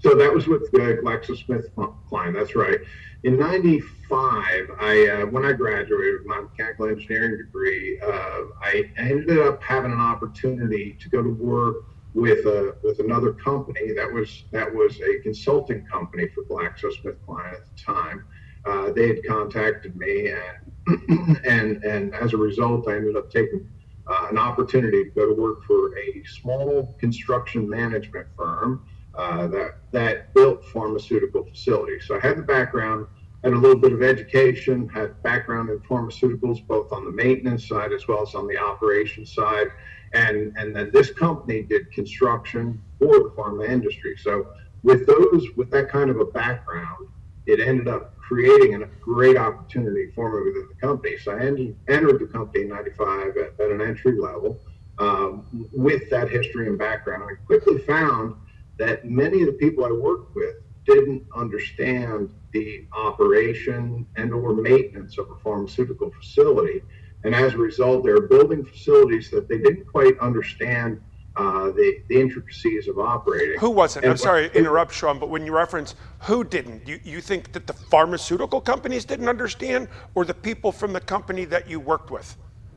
So 0.00 0.14
that 0.14 0.32
was 0.32 0.46
with 0.46 0.62
uh, 0.74 1.00
GlaxoSmithKline, 1.02 2.34
that's 2.34 2.56
right. 2.56 2.80
In 3.22 3.38
95, 3.38 4.70
I, 4.80 5.08
uh, 5.08 5.26
when 5.26 5.44
I 5.44 5.52
graduated 5.52 6.20
with 6.20 6.26
my 6.26 6.40
mechanical 6.40 6.88
engineering 6.88 7.38
degree, 7.38 7.98
uh, 8.00 8.42
I 8.60 8.90
ended 8.96 9.38
up 9.38 9.62
having 9.62 9.92
an 9.92 10.00
opportunity 10.00 10.96
to 11.00 11.08
go 11.08 11.22
to 11.22 11.30
work 11.30 11.76
with 12.16 12.46
a 12.46 12.74
with 12.82 12.98
another 12.98 13.32
company 13.34 13.92
that 13.92 14.10
was 14.10 14.44
that 14.50 14.74
was 14.74 14.98
a 15.02 15.20
consulting 15.22 15.84
company 15.84 16.26
for 16.28 16.44
GlaxoSmithKline 16.44 17.52
at 17.52 17.66
the 17.66 17.82
time. 17.82 18.24
Uh, 18.64 18.90
they 18.90 19.08
had 19.08 19.24
contacted 19.26 19.94
me, 19.96 20.32
and 20.32 21.38
and 21.44 21.84
and 21.84 22.14
as 22.14 22.32
a 22.32 22.36
result, 22.36 22.88
I 22.88 22.96
ended 22.96 23.16
up 23.16 23.30
taking 23.30 23.68
uh, 24.06 24.28
an 24.30 24.38
opportunity 24.38 25.04
to 25.04 25.10
go 25.10 25.26
to 25.26 25.34
work 25.34 25.62
for 25.64 25.96
a 25.98 26.24
small 26.24 26.96
construction 26.98 27.68
management 27.68 28.26
firm 28.34 28.88
uh, 29.14 29.46
that 29.48 29.80
that 29.92 30.32
built 30.32 30.64
pharmaceutical 30.64 31.44
facilities. 31.44 32.06
So 32.06 32.16
I 32.16 32.20
had 32.20 32.38
the 32.38 32.42
background, 32.42 33.08
had 33.46 33.54
a 33.54 33.58
little 33.58 33.78
bit 33.78 33.92
of 33.92 34.02
education, 34.02 34.88
had 34.88 35.22
background 35.22 35.70
in 35.70 35.78
pharmaceuticals, 35.80 36.66
both 36.66 36.92
on 36.92 37.04
the 37.04 37.12
maintenance 37.12 37.68
side 37.68 37.92
as 37.92 38.06
well 38.08 38.22
as 38.22 38.34
on 38.34 38.46
the 38.46 38.58
operations 38.58 39.34
side 39.34 39.68
and 40.12 40.56
and 40.56 40.74
then 40.74 40.90
this 40.92 41.10
company 41.10 41.62
did 41.62 41.90
construction 41.92 42.82
for 42.98 43.18
the 43.18 43.32
pharma 43.36 43.68
industry. 43.68 44.16
So 44.16 44.48
with 44.82 45.06
those 45.06 45.46
with 45.56 45.70
that 45.70 45.88
kind 45.88 46.10
of 46.10 46.20
a 46.20 46.24
background, 46.24 47.08
it 47.46 47.60
ended 47.60 47.88
up 47.88 48.16
creating 48.18 48.82
a 48.82 48.86
great 48.86 49.36
opportunity 49.36 50.10
for 50.14 50.30
me 50.30 50.50
within 50.50 50.68
the 50.68 50.86
company. 50.86 51.16
So 51.18 51.32
I 51.32 51.40
ended, 51.40 51.76
entered 51.88 52.20
the 52.20 52.26
company 52.26 52.64
in 52.64 52.68
'95 52.68 53.36
at, 53.36 53.60
at, 53.60 53.70
an 53.70 53.80
entry 53.80 54.18
level 54.18 54.60
um, 54.98 55.68
with 55.72 56.08
that 56.10 56.30
history 56.30 56.66
and 56.66 56.78
background. 56.78 57.24
I 57.30 57.34
quickly 57.44 57.78
found 57.78 58.34
that 58.78 59.04
many 59.04 59.40
of 59.40 59.46
the 59.46 59.54
people 59.54 59.84
I 59.84 59.92
worked 59.92 60.34
with 60.34 60.56
didn't 60.86 61.24
understand 61.34 62.32
the 62.52 62.86
operation 62.96 64.06
and 64.16 64.32
or 64.32 64.54
maintenance 64.54 65.18
of 65.18 65.30
a 65.30 65.36
pharmaceutical 65.36 66.10
facility 66.10 66.82
and 67.26 67.34
as 67.34 67.54
a 67.54 67.58
result, 67.58 68.04
they're 68.04 68.20
building 68.20 68.64
facilities 68.64 69.30
that 69.30 69.48
they 69.48 69.58
didn't 69.58 69.86
quite 69.86 70.16
understand 70.20 71.00
uh, 71.34 71.72
the, 71.72 72.00
the 72.08 72.20
intricacies 72.20 72.86
of 72.86 73.00
operating. 73.00 73.58
Who 73.58 73.70
wasn't? 73.70 74.04
And 74.04 74.12
I'm 74.12 74.16
sorry 74.16 74.48
to 74.48 74.56
interrupt, 74.56 74.94
Sean, 74.94 75.18
but 75.18 75.28
when 75.28 75.44
you 75.44 75.52
reference 75.52 75.96
who 76.20 76.44
didn't, 76.44 76.86
you, 76.86 77.00
you 77.02 77.20
think 77.20 77.52
that 77.52 77.66
the 77.66 77.72
pharmaceutical 77.72 78.60
companies 78.60 79.04
didn't 79.04 79.28
understand 79.28 79.88
or 80.14 80.24
the 80.24 80.34
people 80.34 80.70
from 80.70 80.92
the 80.92 81.00
company 81.00 81.44
that 81.46 81.68
you 81.68 81.80
worked 81.80 82.12
with? 82.12 82.36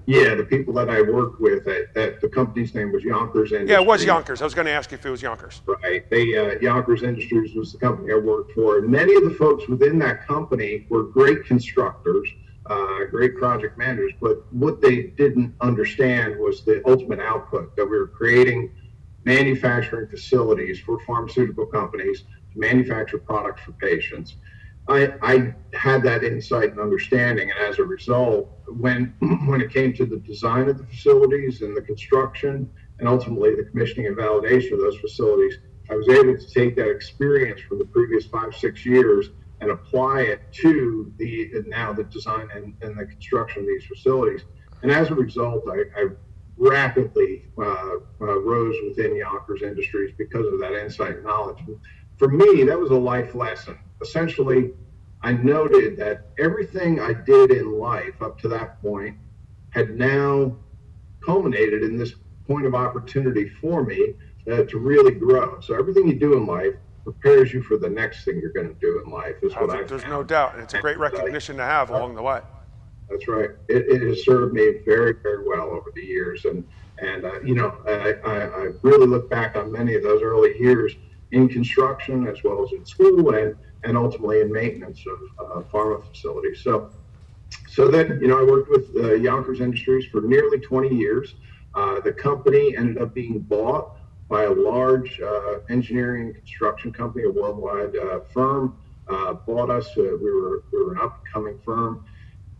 Yeah, 0.09 0.33
the 0.33 0.43
people 0.43 0.73
that 0.73 0.89
I 0.89 1.01
worked 1.01 1.39
with, 1.39 1.67
at, 1.67 1.95
at 1.95 2.19
the 2.19 2.29
company's 2.29 2.73
name 2.73 2.91
was 2.91 3.03
Yonkers 3.03 3.51
Industries. 3.51 3.69
Yeah, 3.69 3.81
it 3.81 3.85
was 3.85 4.03
Yonkers. 4.03 4.41
I 4.41 4.45
was 4.45 4.55
going 4.55 4.65
to 4.65 4.71
ask 4.71 4.91
you 4.91 4.97
if 4.97 5.05
it 5.05 5.09
was 5.11 5.21
Yonkers. 5.21 5.61
Right. 5.67 6.09
They, 6.09 6.35
uh, 6.35 6.59
Yonkers 6.59 7.03
Industries 7.03 7.53
was 7.55 7.73
the 7.73 7.77
company 7.77 8.11
I 8.11 8.17
worked 8.17 8.53
for. 8.53 8.79
And 8.79 8.89
many 8.89 9.13
of 9.15 9.23
the 9.23 9.35
folks 9.35 9.67
within 9.67 9.99
that 9.99 10.25
company 10.25 10.87
were 10.89 11.03
great 11.03 11.45
constructors 11.45 12.27
uh, 12.69 13.05
great 13.09 13.35
project 13.35 13.77
managers, 13.77 14.13
but 14.21 14.45
what 14.53 14.79
they 14.79 15.01
didn't 15.01 15.53
understand 15.59 16.37
was 16.37 16.63
the 16.63 16.81
ultimate 16.87 17.19
output 17.19 17.75
that 17.75 17.83
we 17.83 17.97
were 17.97 18.07
creating 18.07 18.71
manufacturing 19.25 20.07
facilities 20.07 20.79
for 20.79 20.99
pharmaceutical 21.05 21.65
companies 21.65 22.25
to 22.53 22.59
manufacture 22.59 23.17
products 23.17 23.61
for 23.61 23.71
patients. 23.73 24.35
I, 24.89 25.13
I 25.21 25.53
had 25.73 26.03
that 26.03 26.23
insight 26.23 26.71
and 26.71 26.79
understanding, 26.79 27.51
and 27.51 27.59
as 27.59 27.79
a 27.79 27.83
result, 27.83 28.49
when 28.67 29.13
when 29.47 29.61
it 29.61 29.71
came 29.71 29.93
to 29.93 30.05
the 30.05 30.17
design 30.17 30.67
of 30.67 30.77
the 30.77 30.85
facilities 30.85 31.61
and 31.61 31.77
the 31.77 31.81
construction, 31.81 32.69
and 32.99 33.07
ultimately 33.07 33.55
the 33.55 33.63
commissioning 33.63 34.07
and 34.07 34.17
validation 34.17 34.73
of 34.73 34.79
those 34.79 34.97
facilities, 34.97 35.59
I 35.89 35.95
was 35.95 36.09
able 36.09 36.37
to 36.37 36.47
take 36.53 36.75
that 36.77 36.89
experience 36.89 37.61
from 37.61 37.79
the 37.79 37.85
previous 37.85 38.25
five 38.25 38.55
six 38.55 38.85
years 38.85 39.29
and 39.61 39.71
apply 39.71 40.21
it 40.21 40.41
to 40.53 41.13
the 41.17 41.51
now 41.67 41.93
the 41.93 42.03
design 42.05 42.47
and, 42.53 42.73
and 42.81 42.97
the 42.97 43.05
construction 43.05 43.63
of 43.63 43.67
these 43.67 43.85
facilities. 43.85 44.41
And 44.81 44.91
as 44.91 45.09
a 45.09 45.15
result, 45.15 45.65
I, 45.69 45.83
I 45.99 46.07
rapidly 46.57 47.45
uh, 47.57 47.63
uh, 48.21 48.39
rose 48.41 48.75
within 48.87 49.15
Yonkers 49.15 49.61
Industries 49.61 50.13
because 50.17 50.45
of 50.47 50.59
that 50.59 50.73
insight 50.73 51.15
and 51.15 51.23
knowledge. 51.23 51.57
For 52.19 52.27
me, 52.27 52.63
that 52.65 52.77
was 52.77 52.91
a 52.91 52.97
life 52.97 53.33
lesson. 53.33 53.79
Essentially, 54.01 54.71
I 55.23 55.31
noted 55.31 55.97
that 55.97 56.27
everything 56.37 56.99
I 56.99 57.13
did 57.13 57.49
in 57.51 57.79
life 57.79 58.21
up 58.21 58.39
to 58.41 58.49
that 58.49 58.81
point 58.81 59.17
had 59.69 59.97
now 59.97 60.55
culminated 61.25 61.81
in 61.81 61.97
this 61.97 62.13
point 62.45 62.65
of 62.65 62.75
opportunity 62.75 63.47
for 63.47 63.85
me 63.85 64.15
uh, 64.51 64.63
to 64.63 64.79
really 64.79 65.13
grow. 65.13 65.61
So 65.61 65.75
everything 65.75 66.09
you 66.09 66.19
do 66.19 66.35
in 66.35 66.45
life 66.45 66.73
prepares 67.05 67.53
you 67.53 67.61
for 67.63 67.77
the 67.77 67.89
next 67.89 68.25
thing 68.25 68.39
you're 68.41 68.51
going 68.51 68.67
to 68.67 68.79
do 68.81 69.01
in 69.03 69.11
life. 69.11 69.35
Is 69.41 69.53
what 69.53 69.69
I 69.69 69.83
There's 69.83 70.01
found. 70.01 70.13
no 70.13 70.23
doubt, 70.23 70.55
and 70.55 70.63
it's 70.63 70.73
a 70.73 70.81
great 70.81 70.99
recognition 70.99 71.55
to 71.57 71.63
have 71.63 71.89
along 71.89 72.15
the 72.15 72.21
way. 72.21 72.41
That's 73.09 73.27
right. 73.29 73.51
It, 73.69 73.87
it, 73.87 74.01
has 74.01 74.23
served 74.25 74.53
me 74.53 74.73
very, 74.85 75.13
very 75.13 75.47
well 75.47 75.69
over 75.69 75.89
the 75.95 76.03
years, 76.03 76.45
and 76.45 76.67
and 76.99 77.25
uh, 77.25 77.39
you 77.41 77.55
know 77.55 77.75
I, 77.87 78.13
I, 78.29 78.43
I, 78.43 78.69
really 78.83 79.07
look 79.07 79.29
back 79.29 79.55
on 79.55 79.71
many 79.71 79.95
of 79.95 80.03
those 80.03 80.21
early 80.21 80.59
years 80.59 80.95
in 81.31 81.47
construction 81.47 82.27
as 82.27 82.43
well 82.43 82.63
as 82.63 82.71
in 82.71 82.85
school 82.85 83.33
and 83.35 83.55
and 83.83 83.95
ultimately 83.95 84.41
in 84.41 84.51
maintenance 84.51 85.05
of 85.07 85.19
uh, 85.39 85.61
pharma 85.71 86.03
facilities. 86.09 86.61
So 86.61 86.89
so 87.67 87.87
then 87.87 88.19
you 88.21 88.27
know 88.27 88.39
I 88.39 88.43
worked 88.43 88.69
with 88.69 88.89
uh, 88.95 89.13
Yonkers 89.13 89.61
Industries 89.61 90.05
for 90.05 90.21
nearly 90.21 90.59
20 90.59 90.95
years. 90.95 91.35
Uh, 91.75 91.99
the 92.01 92.11
company 92.11 92.75
ended 92.75 92.97
up 92.97 93.13
being 93.13 93.39
bought 93.39 93.95
by 94.27 94.43
a 94.43 94.51
large 94.51 95.19
uh, 95.21 95.59
engineering 95.69 96.27
and 96.27 96.35
construction 96.35 96.91
company, 96.91 97.25
a 97.25 97.29
worldwide 97.29 97.95
uh, 97.95 98.19
firm. 98.33 98.75
bought 99.07 99.69
us. 99.69 99.95
we 99.95 100.03
were 100.03 100.63
we 100.71 100.83
were 100.83 100.93
an 100.93 100.99
up 101.01 101.19
and 101.19 101.33
coming 101.33 101.59
firm 101.63 102.05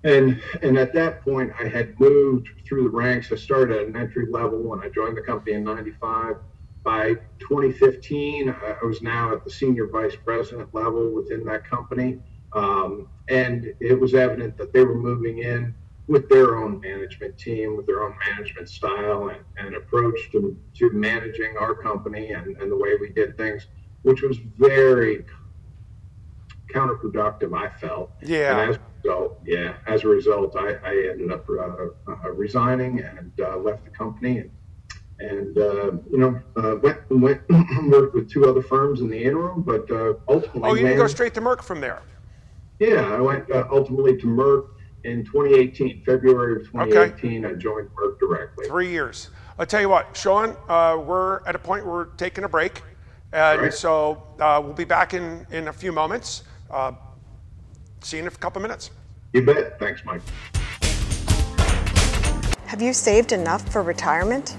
and 0.04 0.42
and 0.62 0.78
at 0.78 0.94
that 0.94 1.22
point 1.24 1.52
i 1.60 1.68
had 1.68 2.00
moved 2.00 2.48
through 2.66 2.84
the 2.84 2.90
ranks 2.90 3.32
i 3.32 3.36
started 3.36 3.78
at 3.78 3.88
an 3.88 3.96
entry 3.98 4.26
level 4.32 4.60
when 4.60 4.80
i 4.80 4.88
joined 4.90 5.18
the 5.18 5.22
company 5.22 5.54
in 5.54 5.64
95 5.64 6.38
by 6.84 7.14
2015 7.40 8.50
i 8.50 8.86
was 8.86 9.02
now 9.02 9.34
at 9.34 9.44
the 9.44 9.50
senior 9.50 9.88
vice 9.88 10.16
president 10.16 10.74
level 10.74 11.14
within 11.14 11.44
that 11.46 11.64
company. 11.66 12.20
Um, 12.54 13.08
and 13.30 13.74
it 13.80 14.00
was 14.00 14.16
evident 14.16 14.58
that 14.58 14.74
they 14.74 14.84
were 14.84 14.96
moving 14.96 15.40
in 15.40 15.76
with 16.08 16.28
their 16.30 16.58
own 16.58 16.80
management 16.80 17.38
team 17.38 17.78
with 17.78 17.86
their 17.86 18.02
own 18.02 18.16
management 18.28 18.68
style 18.68 19.30
and, 19.30 19.42
and 19.58 19.76
approach 19.76 20.32
to, 20.32 20.58
to 20.74 20.90
managing 20.92 21.56
our 21.60 21.76
company 21.76 22.32
and, 22.32 22.58
and 22.58 22.72
the 22.72 22.76
way 22.76 22.96
we 23.00 23.10
did 23.10 23.38
things 23.38 23.68
which 24.02 24.24
was 24.24 24.38
very 24.58 25.24
counterproductive 26.74 27.56
i 27.56 27.70
felt. 27.80 28.12
Yeah. 28.22 28.70
As 28.70 28.80
so 29.04 29.38
yeah, 29.46 29.76
as 29.88 30.04
a 30.04 30.08
result, 30.08 30.56
I, 30.58 30.74
I 30.84 31.10
ended 31.12 31.32
up 31.32 31.48
uh, 31.50 32.12
uh, 32.12 32.32
resigning 32.32 33.00
and 33.00 33.32
uh, 33.40 33.58
left 33.58 33.86
the 33.86 33.92
company 33.92 34.40
and, 34.40 34.52
and 35.20 35.58
uh, 35.58 35.92
you 36.12 36.18
know 36.18 36.42
uh, 36.56 36.76
went 36.78 36.98
went 37.10 37.42
worked 37.90 38.16
with 38.16 38.30
two 38.30 38.46
other 38.46 38.62
firms 38.62 39.02
in 39.02 39.10
the 39.10 39.22
interim, 39.22 39.62
but 39.62 39.90
uh, 39.92 40.14
ultimately. 40.28 40.62
Oh, 40.64 40.74
you 40.74 40.84
didn't 40.84 40.98
go 40.98 41.08
straight 41.08 41.34
to 41.36 41.42
Merck 41.42 41.62
from 41.62 41.82
there. 41.82 42.02
Yeah, 42.80 43.14
I 43.14 43.20
went 43.20 43.46
ultimately 43.52 44.18
to 44.18 44.26
Merck 44.26 44.70
in 45.04 45.26
2018, 45.26 46.04
February 46.06 46.62
of 46.62 46.68
2018. 46.68 47.46
Okay. 47.46 47.54
I 47.54 47.58
joined 47.58 47.90
Merck 47.90 48.20
directly. 48.20 48.68
Three 48.68 48.90
years. 48.90 49.30
I'll 49.58 49.66
tell 49.66 49.82
you 49.82 49.90
what, 49.90 50.16
Sean, 50.16 50.56
we're 51.06 51.46
at 51.46 51.56
a 51.56 51.60
point 51.60 51.86
where 51.86 51.94
we're 51.94 52.06
taking 52.16 52.46
a 52.46 52.50
break, 52.50 52.82
and 53.34 53.62
right. 53.62 53.74
so 53.74 54.24
we'll 54.40 54.74
be 54.74 54.86
back 54.86 55.14
in 55.14 55.46
in 55.52 55.68
a 55.68 55.74
few 55.74 55.92
moments. 55.92 56.44
See 58.02 58.18
you 58.18 58.24
in 58.24 58.28
a 58.28 58.32
couple 58.32 58.62
minutes. 58.62 58.92
You 59.34 59.46
bet. 59.46 59.78
Thanks, 59.78 60.04
Mike. 60.06 60.22
Have 62.66 62.82
you 62.82 62.94
saved 62.94 63.34
enough 63.34 63.68
for 63.70 63.84
retirement? 63.84 64.56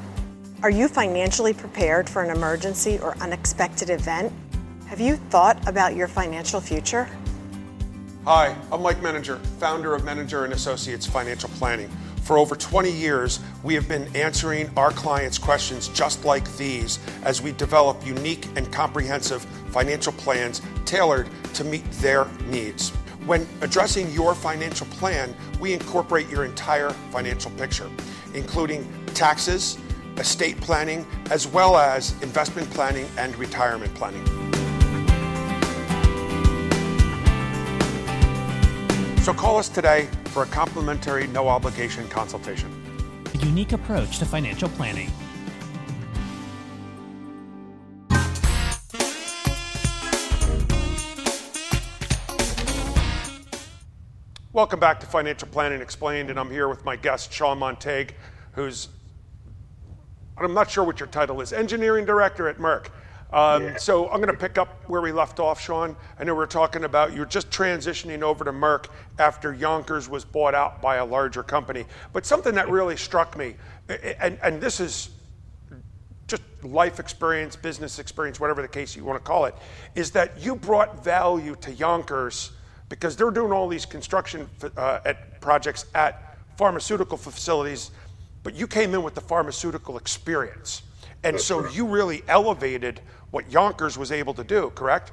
Are 0.62 0.68
you 0.68 0.88
financially 0.88 1.54
prepared 1.54 2.06
for 2.06 2.22
an 2.22 2.28
emergency 2.28 2.98
or 2.98 3.16
unexpected 3.16 3.88
event? 3.88 4.30
Have 4.88 5.00
you 5.00 5.16
thought 5.16 5.66
about 5.66 5.96
your 5.96 6.06
financial 6.06 6.60
future? 6.60 7.08
Hi, 8.26 8.54
I'm 8.70 8.82
Mike 8.82 8.98
Menninger, 8.98 9.40
founder 9.58 9.94
of 9.94 10.02
Menninger 10.02 10.44
and 10.44 10.52
Associates 10.52 11.06
Financial 11.06 11.48
Planning. 11.54 11.88
For 12.24 12.36
over 12.36 12.54
20 12.54 12.92
years, 12.92 13.40
we 13.62 13.72
have 13.72 13.88
been 13.88 14.14
answering 14.14 14.70
our 14.76 14.90
clients' 14.90 15.38
questions 15.38 15.88
just 15.88 16.26
like 16.26 16.46
these 16.58 16.98
as 17.22 17.40
we 17.40 17.52
develop 17.52 18.06
unique 18.06 18.46
and 18.54 18.70
comprehensive 18.70 19.42
financial 19.70 20.12
plans 20.12 20.60
tailored 20.84 21.30
to 21.54 21.64
meet 21.64 21.90
their 21.92 22.26
needs. 22.48 22.90
When 23.24 23.48
addressing 23.62 24.10
your 24.10 24.34
financial 24.34 24.86
plan, 24.88 25.34
we 25.58 25.72
incorporate 25.72 26.28
your 26.28 26.44
entire 26.44 26.90
financial 27.12 27.50
picture, 27.52 27.88
including 28.34 28.86
taxes, 29.14 29.78
estate 30.18 30.60
planning, 30.60 31.06
as 31.30 31.46
well 31.46 31.76
as 31.76 32.12
investment 32.22 32.68
planning 32.70 33.08
and 33.16 33.36
retirement 33.36 33.94
planning. 33.94 34.24
So 39.22 39.34
call 39.34 39.58
us 39.58 39.68
today 39.68 40.08
for 40.26 40.42
a 40.42 40.46
complimentary, 40.46 41.26
no 41.26 41.48
obligation 41.48 42.08
consultation. 42.08 42.70
A 43.34 43.38
unique 43.38 43.72
approach 43.72 44.18
to 44.18 44.24
financial 44.24 44.68
planning. 44.70 45.10
Welcome 54.52 54.80
back 54.80 54.98
to 55.00 55.06
Financial 55.06 55.46
Planning 55.46 55.80
Explained, 55.80 56.28
and 56.28 56.38
I'm 56.38 56.50
here 56.50 56.68
with 56.68 56.84
my 56.84 56.96
guest, 56.96 57.32
Sean 57.32 57.60
Montague, 57.60 58.12
who's, 58.52 58.88
I'm 60.44 60.54
not 60.54 60.70
sure 60.70 60.84
what 60.84 61.00
your 61.00 61.08
title 61.08 61.40
is, 61.40 61.52
Engineering 61.52 62.04
Director 62.04 62.48
at 62.48 62.58
Merck. 62.58 62.88
Um, 63.32 63.62
yeah. 63.62 63.76
So 63.76 64.08
I'm 64.10 64.20
going 64.20 64.34
to 64.34 64.40
pick 64.40 64.58
up 64.58 64.82
where 64.88 65.00
we 65.00 65.12
left 65.12 65.38
off, 65.38 65.60
Sean. 65.60 65.96
I 66.18 66.24
know 66.24 66.34
we 66.34 66.42
are 66.42 66.48
talking 66.48 66.84
about 66.84 67.14
you're 67.14 67.26
just 67.26 67.50
transitioning 67.50 68.22
over 68.22 68.44
to 68.44 68.52
Merck 68.52 68.86
after 69.18 69.54
Yonkers 69.54 70.08
was 70.08 70.24
bought 70.24 70.54
out 70.54 70.82
by 70.82 70.96
a 70.96 71.04
larger 71.04 71.42
company. 71.42 71.84
But 72.12 72.26
something 72.26 72.54
that 72.54 72.68
really 72.68 72.96
struck 72.96 73.36
me, 73.36 73.54
and, 74.20 74.38
and 74.42 74.60
this 74.60 74.80
is 74.80 75.10
just 76.26 76.42
life 76.62 76.98
experience, 76.98 77.54
business 77.54 77.98
experience, 77.98 78.40
whatever 78.40 78.62
the 78.62 78.68
case 78.68 78.96
you 78.96 79.04
want 79.04 79.22
to 79.22 79.24
call 79.24 79.44
it, 79.44 79.54
is 79.94 80.10
that 80.12 80.40
you 80.40 80.56
brought 80.56 81.04
value 81.04 81.54
to 81.60 81.72
Yonkers 81.72 82.50
because 82.88 83.16
they're 83.16 83.30
doing 83.30 83.52
all 83.52 83.68
these 83.68 83.86
construction 83.86 84.48
uh, 84.76 85.00
at 85.04 85.40
projects 85.40 85.86
at 85.94 86.36
pharmaceutical 86.56 87.16
facilities, 87.16 87.92
but 88.42 88.54
you 88.54 88.66
came 88.66 88.94
in 88.94 89.02
with 89.02 89.14
the 89.14 89.20
pharmaceutical 89.20 89.96
experience. 89.96 90.82
And 91.22 91.34
That's 91.34 91.44
so 91.44 91.60
right. 91.60 91.74
you 91.74 91.86
really 91.86 92.22
elevated 92.28 93.00
what 93.30 93.50
Yonkers 93.50 93.98
was 93.98 94.10
able 94.10 94.34
to 94.34 94.44
do, 94.44 94.70
correct? 94.74 95.12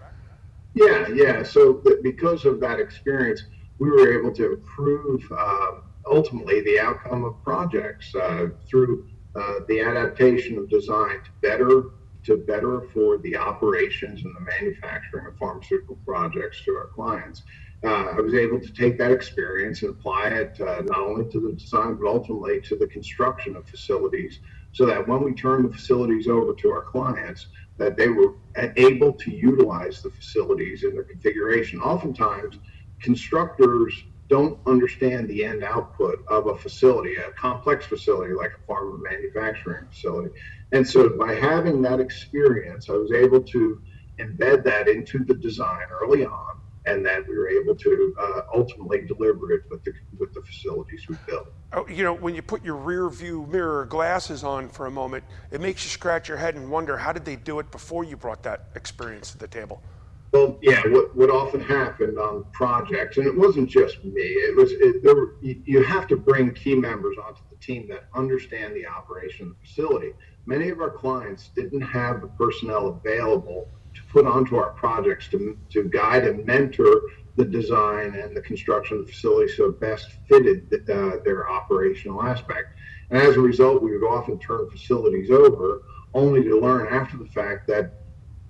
Yeah, 0.73 1.07
yeah. 1.13 1.43
So 1.43 1.81
because 2.03 2.45
of 2.45 2.59
that 2.61 2.79
experience, 2.79 3.43
we 3.79 3.89
were 3.89 4.19
able 4.19 4.33
to 4.35 4.53
improve 4.53 5.23
uh, 5.31 5.71
ultimately 6.09 6.61
the 6.61 6.79
outcome 6.79 7.25
of 7.25 7.43
projects 7.43 8.13
uh, 8.15 8.47
through 8.69 9.07
uh, 9.35 9.59
the 9.67 9.81
adaptation 9.81 10.57
of 10.57 10.69
design 10.69 11.17
to 11.23 11.31
better 11.41 11.83
to 12.23 12.37
better 12.37 12.79
afford 12.83 13.23
the 13.23 13.37
operations 13.37 14.25
and 14.25 14.35
the 14.35 14.41
manufacturing 14.41 15.25
of 15.27 15.37
pharmaceutical 15.37 15.95
projects 16.05 16.61
to 16.65 16.71
our 16.71 16.87
clients 16.87 17.43
uh, 17.83 17.87
I 18.17 18.19
was 18.19 18.33
able 18.33 18.59
to 18.59 18.73
take 18.73 18.97
that 18.97 19.11
experience 19.11 19.83
and 19.83 19.91
apply 19.91 20.29
it 20.29 20.59
uh, 20.59 20.81
not 20.81 20.99
only 20.99 21.29
to 21.31 21.39
the 21.39 21.53
design, 21.53 21.95
but 21.95 22.07
ultimately 22.07 22.59
to 22.61 22.75
the 22.75 22.87
construction 22.87 23.55
of 23.55 23.67
facilities 23.67 24.39
so 24.71 24.85
that 24.85 25.07
when 25.07 25.23
we 25.23 25.33
turn 25.33 25.63
the 25.63 25.71
facilities 25.71 26.27
over 26.27 26.53
to 26.53 26.69
our 26.69 26.83
clients, 26.83 27.47
that 27.77 27.95
they 27.95 28.07
were 28.07 28.33
able 28.75 29.13
to 29.13 29.31
utilize 29.31 30.01
the 30.01 30.09
facilities 30.09 30.83
in 30.83 30.93
their 30.93 31.03
configuration. 31.03 31.79
Oftentimes, 31.79 32.57
constructors 32.99 33.93
don't 34.29 34.59
understand 34.65 35.29
the 35.29 35.45
end 35.45 35.63
output 35.63 36.25
of 36.27 36.47
a 36.47 36.57
facility, 36.57 37.15
a 37.15 37.31
complex 37.31 37.85
facility 37.85 38.33
like 38.33 38.51
a 38.51 38.71
pharma 38.71 38.99
manufacturing 39.01 39.87
facility. 39.87 40.31
And 40.71 40.85
so 40.85 41.09
by 41.17 41.35
having 41.35 41.81
that 41.83 41.99
experience, 41.99 42.89
I 42.89 42.93
was 42.93 43.11
able 43.11 43.41
to 43.41 43.81
embed 44.19 44.63
that 44.63 44.87
into 44.87 45.23
the 45.23 45.35
design 45.35 45.85
early 46.01 46.25
on 46.25 46.59
and 46.87 47.05
that 47.05 47.27
we 47.27 47.37
were 47.37 47.49
able 47.49 47.75
to 47.75 48.15
uh, 48.19 48.41
ultimately 48.55 49.01
deliver 49.01 49.51
it 49.51 49.63
with 49.69 49.83
the 49.83 49.93
with 50.17 50.33
the 50.33 50.41
facilities 50.41 51.05
we 51.07 51.17
built. 51.27 51.47
Oh, 51.73 51.85
you 51.87 52.03
know, 52.03 52.13
when 52.13 52.33
you 52.33 52.41
put 52.41 52.63
your 52.63 52.77
rear 52.77 53.09
view 53.09 53.45
mirror 53.45 53.85
glasses 53.85 54.43
on 54.43 54.69
for 54.69 54.85
a 54.85 54.91
moment, 54.91 55.25
it 55.51 55.59
makes 55.59 55.83
you 55.83 55.89
scratch 55.89 56.29
your 56.29 56.37
head 56.37 56.55
and 56.55 56.71
wonder 56.71 56.97
how 56.97 57.11
did 57.11 57.25
they 57.25 57.35
do 57.35 57.59
it 57.59 57.69
before 57.71 58.05
you 58.05 58.15
brought 58.15 58.41
that 58.43 58.67
experience 58.75 59.31
to 59.31 59.37
the 59.37 59.47
table. 59.47 59.81
Well, 60.31 60.59
yeah, 60.61 60.81
what, 60.87 61.15
what 61.15 61.29
often 61.29 61.61
happened 61.61 62.17
on 62.17 62.45
projects, 62.53 63.17
and 63.17 63.25
it 63.25 63.37
wasn't 63.37 63.69
just 63.69 64.03
me. 64.03 64.21
It 64.21 64.55
was 64.55 64.71
it, 64.71 65.03
there 65.03 65.15
were, 65.15 65.35
you, 65.41 65.61
you 65.65 65.83
have 65.83 66.07
to 66.07 66.17
bring 66.17 66.53
key 66.53 66.75
members 66.75 67.17
onto 67.25 67.41
the 67.49 67.57
team 67.57 67.87
that 67.89 68.07
understand 68.15 68.75
the 68.75 68.85
operation 68.85 69.47
of 69.47 69.53
the 69.53 69.67
facility. 69.67 70.11
Many 70.45 70.69
of 70.69 70.79
our 70.79 70.91
clients 70.91 71.49
didn't 71.55 71.81
have 71.81 72.21
the 72.21 72.27
personnel 72.27 72.87
available 72.87 73.67
to 73.97 74.03
put 74.11 74.25
onto 74.25 74.55
our 74.55 74.71
projects 74.71 75.27
to, 75.29 75.57
to 75.69 75.83
guide 75.89 76.25
and 76.25 76.45
mentor 76.45 77.01
the 77.35 77.45
design 77.45 78.15
and 78.15 78.35
the 78.35 78.41
construction 78.41 78.97
of 78.97 79.05
the 79.05 79.11
facility 79.11 79.51
so 79.51 79.65
it 79.65 79.79
best 79.79 80.07
fitted 80.27 80.73
uh, 80.89 81.17
their 81.23 81.49
operational 81.49 82.23
aspect. 82.23 82.73
And 83.09 83.21
as 83.21 83.37
a 83.37 83.41
result, 83.41 83.83
we 83.83 83.97
would 83.97 84.07
often 84.07 84.39
turn 84.39 84.69
facilities 84.69 85.29
over 85.29 85.83
only 86.13 86.43
to 86.43 86.59
learn 86.59 86.87
after 86.87 87.17
the 87.17 87.27
fact 87.27 87.67
that 87.67 87.93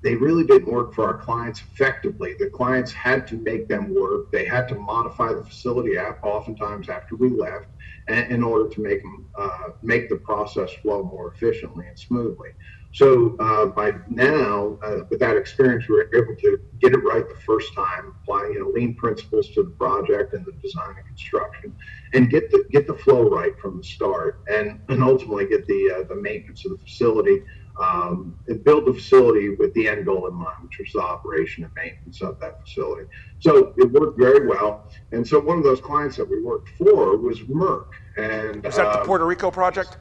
they 0.03 0.15
really 0.15 0.45
didn't 0.45 0.71
work 0.71 0.93
for 0.93 1.05
our 1.05 1.17
clients 1.17 1.61
effectively. 1.61 2.35
The 2.39 2.49
clients 2.49 2.93
had 2.93 3.27
to 3.27 3.35
make 3.35 3.67
them 3.67 3.93
work. 3.93 4.31
They 4.31 4.45
had 4.45 4.67
to 4.69 4.75
modify 4.75 5.33
the 5.33 5.43
facility 5.43 5.97
app 5.97 6.23
oftentimes 6.23 6.87
after 6.87 7.15
we 7.15 7.29
left 7.29 7.67
in 8.07 8.41
order 8.43 8.69
to 8.69 8.81
make 8.81 9.01
them 9.01 9.25
uh, 9.37 9.69
make 9.81 10.07
the 10.07 10.15
process 10.15 10.71
flow 10.81 11.03
more 11.03 11.33
efficiently 11.33 11.87
and 11.87 11.99
smoothly. 11.99 12.49
So 12.93 13.35
uh, 13.39 13.67
by 13.67 13.93
now, 14.09 14.79
uh, 14.81 15.03
with 15.09 15.19
that 15.19 15.37
experience, 15.37 15.87
we 15.87 15.95
were 15.95 16.09
able 16.15 16.35
to 16.41 16.59
get 16.79 16.93
it 16.93 16.97
right 16.97 17.27
the 17.27 17.39
first 17.45 17.73
time, 17.73 18.15
apply 18.23 18.49
you 18.53 18.59
know 18.59 18.69
lean 18.69 18.95
principles 18.95 19.49
to 19.49 19.63
the 19.63 19.69
project 19.71 20.33
and 20.33 20.45
the 20.45 20.53
design 20.53 20.95
and 20.97 21.05
construction, 21.05 21.75
and 22.13 22.29
get 22.29 22.49
the 22.49 22.65
get 22.71 22.87
the 22.87 22.95
flow 22.95 23.29
right 23.29 23.57
from 23.59 23.77
the 23.77 23.83
start, 23.83 24.41
and 24.51 24.79
and 24.89 25.03
ultimately 25.03 25.45
get 25.47 25.67
the 25.67 25.99
uh, 25.99 26.07
the 26.07 26.15
maintenance 26.15 26.65
of 26.65 26.71
the 26.71 26.77
facility 26.79 27.43
um, 27.79 28.37
and 28.47 28.63
build 28.63 28.85
the 28.85 28.93
facility 28.93 29.49
with 29.49 29.73
the 29.73 29.87
end 29.87 30.05
goal 30.05 30.27
in 30.27 30.33
mind, 30.33 30.63
which 30.63 30.79
was 30.79 30.91
the 30.93 30.99
operation 30.99 31.63
and 31.63 31.73
maintenance 31.75 32.21
of 32.21 32.39
that 32.39 32.61
facility. 32.63 33.07
So 33.39 33.73
it 33.77 33.91
worked 33.91 34.19
very 34.19 34.47
well. 34.47 34.89
And 35.11 35.27
so 35.27 35.39
one 35.39 35.57
of 35.57 35.63
those 35.63 35.81
clients 35.81 36.15
that 36.17 36.27
we 36.27 36.41
worked 36.41 36.69
for 36.77 37.17
was 37.17 37.39
Merck. 37.41 37.87
And 38.17 38.63
was 38.63 38.77
that 38.77 38.93
the 38.93 39.01
um, 39.01 39.05
Puerto 39.05 39.25
Rico 39.25 39.51
project? 39.51 39.97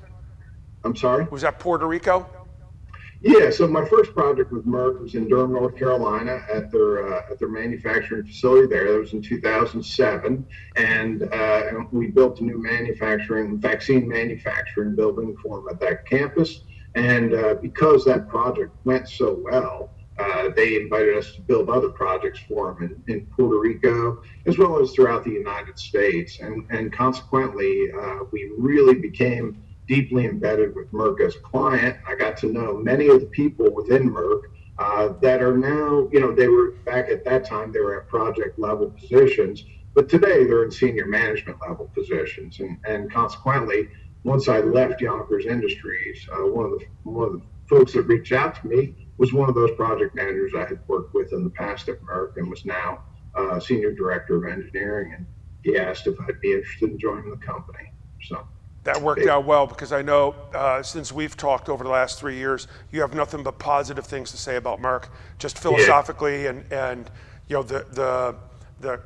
I'm 0.85 0.97
sorry. 0.97 1.27
Was 1.31 1.43
that 1.43 1.59
Puerto 1.59 1.87
Rico? 1.87 2.27
Yeah, 3.27 3.51
so 3.51 3.67
my 3.67 3.85
first 3.85 4.15
project 4.15 4.53
with 4.53 4.65
Merck 4.67 5.01
was 5.01 5.17
in 5.17 5.27
Durham, 5.27 5.53
North 5.53 5.77
Carolina, 5.77 6.47
at 6.49 6.71
their 6.71 7.13
uh, 7.13 7.23
at 7.29 7.41
their 7.41 7.49
manufacturing 7.49 8.25
facility 8.25 8.69
there. 8.69 8.93
That 8.93 9.01
was 9.01 9.15
in 9.15 9.21
2007, 9.21 10.47
and, 10.77 11.23
uh, 11.35 11.63
we 11.91 12.07
built 12.07 12.39
a 12.39 12.45
new 12.45 12.63
manufacturing 12.63 13.59
vaccine 13.59 14.07
manufacturing 14.07 14.95
building 14.95 15.37
for 15.43 15.59
them 15.59 15.69
at 15.71 15.81
that 15.81 16.07
campus. 16.09 16.61
And 16.95 17.35
uh, 17.35 17.55
because 17.55 18.05
that 18.05 18.29
project 18.29 18.73
went 18.85 19.09
so 19.09 19.41
well, 19.43 19.91
uh, 20.21 20.51
they 20.55 20.77
invited 20.77 21.19
us 21.19 21.35
to 21.35 21.41
build 21.41 21.69
other 21.69 21.89
projects 21.89 22.39
for 22.49 22.75
them 22.75 23.03
in, 23.09 23.13
in, 23.13 23.27
Puerto 23.27 23.59
Rico, 23.59 24.23
as 24.47 24.57
well 24.57 24.79
as 24.79 24.93
throughout 24.93 25.25
the 25.25 25.33
United 25.33 25.77
States. 25.81 26.39
And, 26.39 26.65
and 26.71 26.93
consequently, 26.93 27.91
uh, 27.91 28.21
we 28.31 28.53
really 28.57 28.95
became 28.95 29.65
deeply 29.89 30.27
embedded 30.27 30.75
with 30.75 30.93
Merck 30.93 31.21
as 31.21 31.37
a 31.37 31.41
client. 31.41 31.97
I 32.07 32.15
got 32.15 32.37
to 32.39 32.53
know 32.53 32.77
many 32.77 33.09
of 33.09 33.21
the 33.21 33.27
people 33.27 33.73
within 33.73 34.11
Merck 34.11 34.43
uh, 34.79 35.15
that 35.21 35.43
are 35.43 35.57
now, 35.57 36.09
you 36.13 36.21
know, 36.21 36.35
they 36.35 36.49
were 36.49 36.73
back 36.85 37.09
at 37.09 37.25
that 37.25 37.47
time, 37.47 37.73
they 37.73 37.81
were 37.81 38.01
at 38.01 38.09
project 38.09 38.59
level 38.59 38.91
positions, 38.91 39.65
but 39.95 40.09
today 40.09 40.45
they're 40.45 40.65
in 40.65 40.71
senior 40.71 41.07
management 41.07 41.59
level 41.67 41.91
positions. 41.95 42.61
And, 42.61 42.79
and 42.87 43.11
consequently, 43.11 43.89
once 44.25 44.49
I 44.49 44.61
left 44.61 45.01
Yonkers 45.01 45.47
Industries, 45.47 46.29
uh, 46.33 46.47
one 46.47 46.67
of 46.67 46.79
the 46.79 46.87
one 47.05 47.27
of 47.29 47.33
the 47.35 47.43
folks 47.69 47.93
that 47.93 48.03
reached 48.03 48.33
out 48.33 48.61
to 48.61 48.67
me 48.67 49.09
was 49.19 49.33
one 49.33 49.49
of 49.49 49.55
those 49.55 49.71
project 49.77 50.15
managers 50.15 50.53
I 50.55 50.67
had 50.67 50.81
worked 50.89 51.15
with 51.15 51.33
in 51.33 51.45
the 51.45 51.51
past 51.51 51.89
at 51.89 52.03
Merck 52.03 52.37
and 52.37 52.51
was 52.51 52.65
now 52.65 53.05
uh, 53.35 53.59
senior 53.61 53.93
director 53.93 54.37
of 54.37 54.53
engineering. 54.53 55.15
And 55.15 55.27
he 55.63 55.79
asked 55.79 56.07
if 56.07 56.21
I'd 56.21 56.41
be 56.41 56.53
interested 56.53 56.91
in 56.91 56.99
joining 56.99 57.31
the 57.31 57.37
company. 57.37 57.93
So 58.23 58.47
that 58.87 59.03
worked 59.03 59.27
out 59.27 59.45
well 59.45 59.67
because 59.67 59.93
I 59.93 60.03
know 60.03 60.35
uh, 60.55 60.83
since 60.83 61.13
we've 61.13 61.37
talked 61.37 61.69
over 61.69 61.85
the 61.85 61.91
last 61.91 62.19
three 62.19 62.37
years, 62.37 62.69
you 62.91 63.01
have 63.01 63.15
nothing 63.15 63.43
but 63.43 63.59
positive 63.59 64.07
things 64.07 64.31
to 64.31 64.37
say 64.37 64.57
about 64.57 64.81
Merck, 64.81 65.09
just 65.39 65.59
philosophically 65.59 66.45
yeah. 66.45 66.51
and 66.51 66.73
and 66.73 67.11
you 67.49 67.57
know 67.57 67.63
the 67.63 67.85
the 67.93 68.35
the 68.81 69.01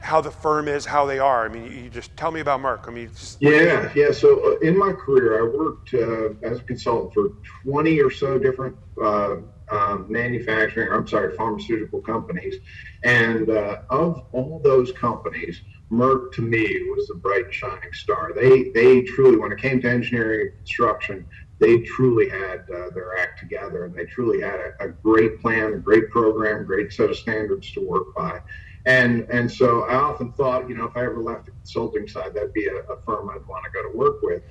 how 0.00 0.20
the 0.20 0.30
firm 0.30 0.68
is, 0.68 0.84
how 0.84 1.06
they 1.06 1.18
are. 1.18 1.44
I 1.44 1.48
mean, 1.48 1.64
you 1.64 1.90
just 1.90 2.16
tell 2.16 2.30
me 2.30 2.38
about 2.38 2.60
Merck. 2.60 2.86
I 2.86 2.92
mean, 2.92 3.10
just... 3.10 3.42
yeah, 3.42 3.90
yeah. 3.96 4.12
So 4.12 4.54
uh, 4.54 4.58
in 4.60 4.78
my 4.78 4.92
career, 4.92 5.40
I 5.40 5.56
worked 5.56 5.92
uh, 5.92 6.48
as 6.48 6.60
a 6.60 6.62
consultant 6.62 7.14
for 7.14 7.30
20 7.64 8.00
or 8.00 8.10
so 8.10 8.38
different 8.38 8.76
uh, 9.02 9.36
um, 9.70 10.06
manufacturing, 10.08 10.92
I'm 10.92 11.06
sorry, 11.06 11.36
pharmaceutical 11.36 12.00
companies, 12.00 12.54
and 13.02 13.50
uh, 13.50 13.78
of 13.90 14.24
all 14.32 14.60
those 14.62 14.92
companies, 14.92 15.60
Merck 15.90 16.32
to 16.32 16.42
me 16.42 16.64
was 16.90 17.06
the 17.08 17.14
bright 17.14 17.52
shining 17.52 17.92
star. 17.92 18.32
They 18.34 18.70
they 18.74 19.02
truly, 19.02 19.38
when 19.38 19.52
it 19.52 19.58
came 19.58 19.80
to 19.82 19.90
engineering 19.90 20.48
and 20.48 20.56
construction, 20.58 21.26
they 21.58 21.78
truly 21.78 22.28
had 22.28 22.60
uh, 22.70 22.90
their 22.94 23.18
act 23.18 23.38
together, 23.40 23.84
and 23.84 23.94
they 23.94 24.04
truly 24.04 24.40
had 24.40 24.60
a, 24.60 24.84
a 24.84 24.88
great 24.88 25.40
plan, 25.40 25.72
a 25.72 25.78
great 25.78 26.10
program, 26.10 26.66
great 26.66 26.92
set 26.92 27.10
of 27.10 27.16
standards 27.16 27.72
to 27.72 27.80
work 27.80 28.14
by. 28.14 28.40
And 28.86 29.26
and 29.30 29.50
so 29.50 29.82
I 29.84 29.94
often 29.94 30.32
thought, 30.32 30.68
you 30.68 30.76
know, 30.76 30.84
if 30.84 30.96
I 30.96 31.04
ever 31.04 31.22
left 31.22 31.46
the 31.46 31.52
consulting 31.52 32.06
side, 32.06 32.34
that'd 32.34 32.52
be 32.52 32.66
a, 32.66 32.76
a 32.92 33.00
firm 33.02 33.30
I'd 33.30 33.46
want 33.46 33.64
to 33.64 33.70
go 33.70 33.90
to 33.90 33.96
work 33.96 34.22
with. 34.22 34.42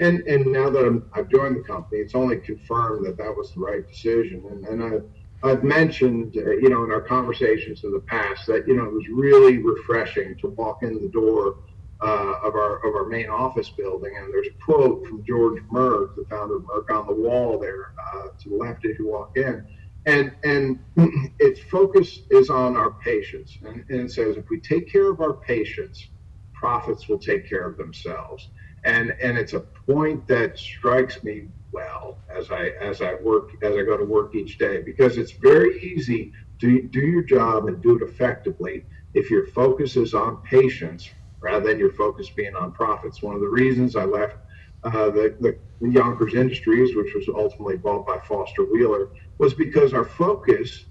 And 0.00 0.20
and 0.26 0.46
now 0.46 0.70
that 0.70 0.84
I'm, 0.84 1.08
I've 1.14 1.28
joined 1.28 1.56
the 1.56 1.62
company, 1.62 2.00
it's 2.00 2.14
only 2.14 2.38
confirmed 2.38 3.06
that 3.06 3.16
that 3.18 3.34
was 3.36 3.52
the 3.52 3.60
right 3.60 3.86
decision. 3.86 4.44
And 4.50 4.66
and 4.66 4.82
I, 4.82 4.98
I've 5.46 5.64
mentioned, 5.64 6.36
uh, 6.36 6.50
you 6.50 6.68
know, 6.68 6.84
in 6.84 6.90
our 6.90 7.00
conversations 7.00 7.84
in 7.84 7.92
the 7.92 8.00
past 8.00 8.46
that 8.46 8.66
you 8.66 8.76
know 8.76 8.84
it 8.84 8.92
was 8.92 9.08
really 9.08 9.58
refreshing 9.58 10.36
to 10.38 10.48
walk 10.48 10.82
in 10.82 11.00
the 11.00 11.08
door 11.08 11.56
uh, 12.00 12.34
of 12.44 12.54
our 12.54 12.86
of 12.86 12.94
our 12.94 13.06
main 13.06 13.28
office 13.28 13.70
building, 13.70 14.12
and 14.18 14.32
there's 14.32 14.48
a 14.48 14.64
quote 14.64 15.06
from 15.06 15.24
George 15.26 15.62
Merck, 15.72 16.16
the 16.16 16.24
founder 16.30 16.56
of 16.56 16.62
Merck, 16.62 16.90
on 16.90 17.06
the 17.06 17.14
wall 17.14 17.58
there 17.58 17.92
uh, 18.14 18.28
to 18.40 18.48
the 18.50 18.56
left 18.56 18.84
as 18.84 18.98
you 18.98 19.08
walk 19.08 19.36
in. 19.36 19.66
And 20.06 20.32
and 20.44 20.78
its 21.38 21.60
focus 21.60 22.20
is 22.30 22.48
on 22.50 22.76
our 22.76 22.92
patients 22.92 23.58
and, 23.62 23.84
and, 23.88 24.02
it 24.02 24.12
says 24.12 24.36
if 24.36 24.48
we 24.50 24.60
take 24.60 24.90
care 24.90 25.10
of 25.10 25.20
our 25.20 25.32
patients 25.32 26.08
profits 26.54 27.08
will 27.08 27.18
take 27.18 27.48
care 27.48 27.68
of 27.68 27.76
themselves. 27.76 28.48
And 28.84 29.14
and 29.22 29.36
it's 29.36 29.52
a 29.52 29.60
point 29.60 30.26
that 30.28 30.58
strikes 30.58 31.22
me 31.22 31.48
well 31.76 32.18
as 32.34 32.50
i 32.50 32.64
as 32.80 33.02
i 33.02 33.14
work 33.30 33.50
as 33.62 33.74
i 33.76 33.82
go 33.90 33.96
to 33.98 34.04
work 34.16 34.34
each 34.34 34.58
day 34.58 34.76
because 34.90 35.18
it's 35.18 35.34
very 35.50 35.72
easy 35.82 36.32
to 36.60 36.68
do 36.98 37.00
your 37.14 37.22
job 37.22 37.66
and 37.68 37.82
do 37.82 37.96
it 37.96 38.02
effectively 38.02 38.76
if 39.14 39.30
your 39.30 39.46
focus 39.48 39.96
is 39.96 40.14
on 40.14 40.42
patients 40.56 41.10
rather 41.42 41.66
than 41.68 41.78
your 41.78 41.92
focus 41.92 42.30
being 42.30 42.56
on 42.56 42.72
profits 42.72 43.22
one 43.22 43.36
of 43.36 43.42
the 43.42 43.54
reasons 43.62 43.96
i 43.96 44.04
left 44.04 44.36
uh, 44.84 45.10
the, 45.10 45.36
the 45.40 45.58
Yonkers 45.80 46.34
Industries, 46.34 46.94
which 46.96 47.12
was 47.14 47.28
ultimately 47.28 47.76
bought 47.76 48.06
by 48.06 48.18
Foster 48.20 48.64
Wheeler, 48.64 49.08
was 49.38 49.54
because 49.54 49.92
our 49.92 50.04
focus 50.04 50.86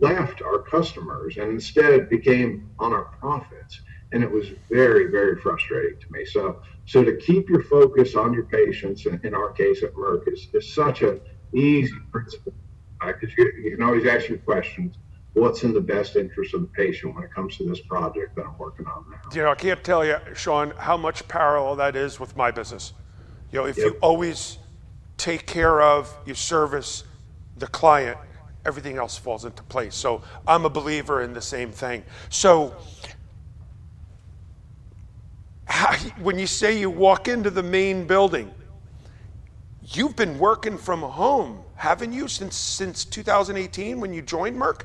left 0.00 0.42
our 0.42 0.58
customers 0.60 1.36
and 1.36 1.50
instead 1.52 2.08
became 2.08 2.70
on 2.78 2.92
our 2.92 3.04
profits. 3.20 3.80
And 4.12 4.22
it 4.22 4.30
was 4.30 4.48
very, 4.70 5.10
very 5.10 5.40
frustrating 5.40 5.98
to 5.98 6.12
me. 6.12 6.24
So, 6.24 6.62
so 6.86 7.02
to 7.02 7.16
keep 7.16 7.48
your 7.48 7.62
focus 7.64 8.14
on 8.14 8.32
your 8.32 8.44
patients, 8.44 9.06
in, 9.06 9.20
in 9.24 9.34
our 9.34 9.50
case 9.50 9.82
at 9.82 9.94
Merck, 9.94 10.30
is, 10.32 10.48
is 10.52 10.72
such 10.72 11.02
an 11.02 11.20
easy 11.54 11.94
principle 12.10 12.52
because 13.06 13.36
you, 13.36 13.52
you 13.62 13.76
can 13.76 13.82
always 13.82 14.06
ask 14.06 14.28
your 14.28 14.38
questions 14.38 14.96
what's 15.34 15.64
in 15.64 15.72
the 15.72 15.80
best 15.80 16.16
interest 16.16 16.54
of 16.54 16.60
the 16.60 16.66
patient 16.68 17.14
when 17.14 17.24
it 17.24 17.32
comes 17.34 17.56
to 17.56 17.64
this 17.64 17.80
project 17.80 18.36
that 18.36 18.44
I'm 18.44 18.56
working 18.58 18.86
on 18.86 19.04
now. 19.10 19.18
You 19.32 19.42
know, 19.42 19.50
I 19.50 19.54
can't 19.54 19.82
tell 19.82 20.04
you, 20.04 20.18
Sean, 20.34 20.72
how 20.76 20.96
much 20.96 21.26
parallel 21.26 21.76
that 21.76 21.96
is 21.96 22.20
with 22.20 22.36
my 22.36 22.50
business. 22.50 22.92
You 23.50 23.60
know, 23.60 23.66
if 23.66 23.78
yep. 23.78 23.86
you 23.86 23.92
always 24.02 24.58
take 25.16 25.46
care 25.46 25.80
of, 25.80 26.14
you 26.26 26.34
service 26.34 27.04
the 27.56 27.66
client, 27.66 28.18
everything 28.64 28.98
else 28.98 29.16
falls 29.16 29.44
into 29.44 29.62
place. 29.64 29.94
So 29.94 30.22
I'm 30.46 30.64
a 30.64 30.70
believer 30.70 31.22
in 31.22 31.32
the 31.32 31.42
same 31.42 31.70
thing. 31.70 32.04
So 32.28 32.74
how, 35.82 35.94
when 36.20 36.38
you 36.38 36.46
say 36.46 36.78
you 36.78 36.90
walk 36.90 37.26
into 37.26 37.50
the 37.50 37.62
main 37.62 38.06
building, 38.06 38.52
you've 39.82 40.14
been 40.14 40.38
working 40.38 40.78
from 40.78 41.02
home, 41.02 41.64
haven't 41.74 42.12
you, 42.12 42.28
since 42.28 42.56
since 42.56 43.04
2018 43.04 44.00
when 44.00 44.12
you 44.14 44.22
joined 44.22 44.56
Merck? 44.56 44.82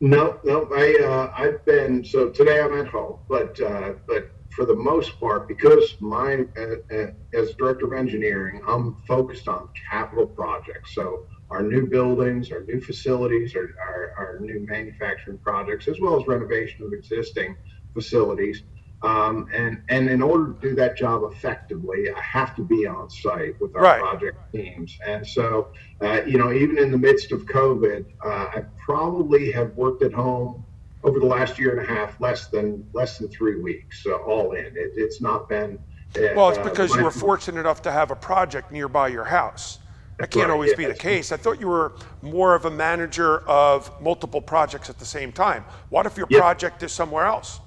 No, 0.00 0.40
no, 0.42 0.68
I 0.74 0.96
uh, 1.04 1.32
I've 1.36 1.64
been 1.66 2.02
so 2.02 2.30
today 2.30 2.62
I'm 2.62 2.74
at 2.78 2.88
home, 2.88 3.18
but 3.28 3.60
uh, 3.60 3.92
but 4.06 4.30
for 4.56 4.64
the 4.64 4.74
most 4.74 5.20
part, 5.20 5.48
because 5.48 5.96
my 6.00 6.46
uh, 6.56 6.96
uh, 6.96 7.06
as 7.34 7.54
director 7.54 7.86
of 7.86 7.92
engineering, 7.92 8.62
I'm 8.66 8.96
focused 9.06 9.48
on 9.48 9.68
capital 9.90 10.26
projects. 10.26 10.94
So 10.94 11.26
our 11.50 11.62
new 11.62 11.86
buildings, 11.86 12.50
our 12.50 12.64
new 12.64 12.80
facilities, 12.80 13.54
our, 13.54 13.68
our, 13.86 14.14
our 14.16 14.38
new 14.40 14.66
manufacturing 14.66 15.38
projects, 15.38 15.88
as 15.88 16.00
well 16.00 16.18
as 16.18 16.26
renovation 16.26 16.86
of 16.86 16.94
existing 16.94 17.54
facilities. 17.92 18.62
Um, 19.02 19.48
and 19.52 19.82
and 19.88 20.08
in 20.08 20.22
order 20.22 20.52
to 20.52 20.60
do 20.60 20.74
that 20.76 20.96
job 20.96 21.22
effectively, 21.24 22.10
I 22.14 22.20
have 22.20 22.54
to 22.56 22.62
be 22.62 22.86
on 22.86 23.10
site 23.10 23.60
with 23.60 23.74
our 23.74 23.82
right. 23.82 24.00
project 24.00 24.38
teams. 24.52 24.96
And 25.06 25.26
so, 25.26 25.68
uh, 26.00 26.22
you 26.24 26.38
know, 26.38 26.52
even 26.52 26.78
in 26.78 26.90
the 26.92 26.98
midst 26.98 27.32
of 27.32 27.44
COVID, 27.46 28.06
uh, 28.24 28.28
I 28.28 28.62
probably 28.78 29.50
have 29.52 29.74
worked 29.74 30.02
at 30.02 30.12
home 30.12 30.64
over 31.02 31.18
the 31.18 31.26
last 31.26 31.58
year 31.58 31.76
and 31.76 31.80
a 31.80 31.92
half 31.92 32.20
less 32.20 32.46
than 32.46 32.86
less 32.92 33.18
than 33.18 33.28
three 33.28 33.60
weeks, 33.60 34.06
uh, 34.06 34.14
all 34.14 34.52
in. 34.52 34.66
It, 34.66 34.92
it's 34.94 35.20
not 35.20 35.48
been. 35.48 35.78
Uh, 36.16 36.28
well, 36.36 36.50
it's 36.50 36.58
because 36.58 36.94
you 36.94 37.02
were 37.02 37.10
fortunate 37.10 37.58
enough 37.58 37.82
to 37.82 37.90
have 37.90 38.10
a 38.10 38.16
project 38.16 38.70
nearby 38.70 39.08
your 39.08 39.24
house. 39.24 39.78
that 40.18 40.30
can't 40.30 40.48
Right, 40.48 40.52
always 40.52 40.70
yeah, 40.72 40.76
be 40.76 40.84
the 40.84 40.94
case. 40.94 41.32
I 41.32 41.38
thought 41.38 41.58
you 41.58 41.66
were 41.66 41.94
more 42.20 42.54
of 42.54 42.66
a 42.66 42.70
manager 42.70 43.38
of 43.48 43.90
multiple 44.00 44.42
projects 44.42 44.90
at 44.90 44.98
the 44.98 45.06
same 45.06 45.32
time. 45.32 45.64
What 45.88 46.06
if 46.06 46.16
your 46.16 46.26
Yeah. 46.30 46.38
project 46.38 46.82
is 46.82 46.92
somewhere 46.92 47.24
else? 47.24 47.60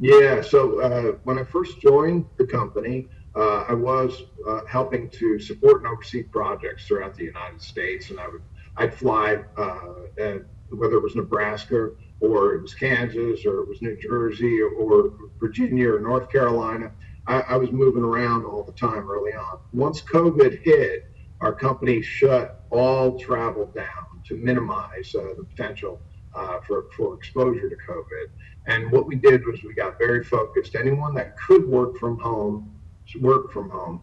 Yeah, 0.00 0.40
so 0.40 0.80
uh, 0.80 1.12
when 1.24 1.38
I 1.38 1.44
first 1.44 1.78
joined 1.80 2.24
the 2.38 2.46
company, 2.46 3.06
uh, 3.36 3.64
I 3.68 3.74
was 3.74 4.22
uh, 4.48 4.62
helping 4.66 5.10
to 5.10 5.38
support 5.38 5.82
and 5.82 5.86
oversee 5.86 6.22
projects 6.22 6.86
throughout 6.86 7.14
the 7.14 7.24
United 7.24 7.60
States, 7.60 8.08
and 8.08 8.18
I 8.18 8.26
would 8.26 8.40
I'd 8.78 8.94
fly 8.94 9.44
uh, 9.58 9.94
and 10.16 10.46
whether 10.70 10.96
it 10.96 11.02
was 11.02 11.16
Nebraska 11.16 11.90
or 12.20 12.54
it 12.54 12.62
was 12.62 12.74
Kansas 12.74 13.44
or 13.44 13.60
it 13.60 13.68
was 13.68 13.82
New 13.82 13.96
Jersey 14.00 14.60
or, 14.62 14.70
or 14.70 15.12
Virginia 15.38 15.92
or 15.92 16.00
North 16.00 16.30
Carolina. 16.30 16.92
I, 17.26 17.40
I 17.40 17.56
was 17.58 17.70
moving 17.70 18.02
around 18.02 18.46
all 18.46 18.62
the 18.62 18.72
time 18.72 19.10
early 19.10 19.32
on. 19.32 19.58
Once 19.74 20.00
COVID 20.00 20.62
hit, 20.62 21.12
our 21.42 21.52
company 21.52 22.00
shut 22.00 22.64
all 22.70 23.18
travel 23.18 23.66
down 23.66 24.22
to 24.28 24.36
minimize 24.36 25.14
uh, 25.14 25.34
the 25.36 25.44
potential 25.44 26.00
uh, 26.34 26.60
for, 26.66 26.86
for 26.96 27.14
exposure 27.14 27.68
to 27.68 27.76
COVID. 27.76 28.30
And 28.66 28.90
what 28.92 29.06
we 29.06 29.16
did 29.16 29.46
was 29.46 29.62
we 29.62 29.74
got 29.74 29.98
very 29.98 30.24
focused. 30.24 30.74
Anyone 30.74 31.14
that 31.14 31.36
could 31.38 31.66
work 31.68 31.96
from 31.98 32.18
home, 32.18 32.78
work 33.20 33.52
from 33.52 33.70
home. 33.70 34.02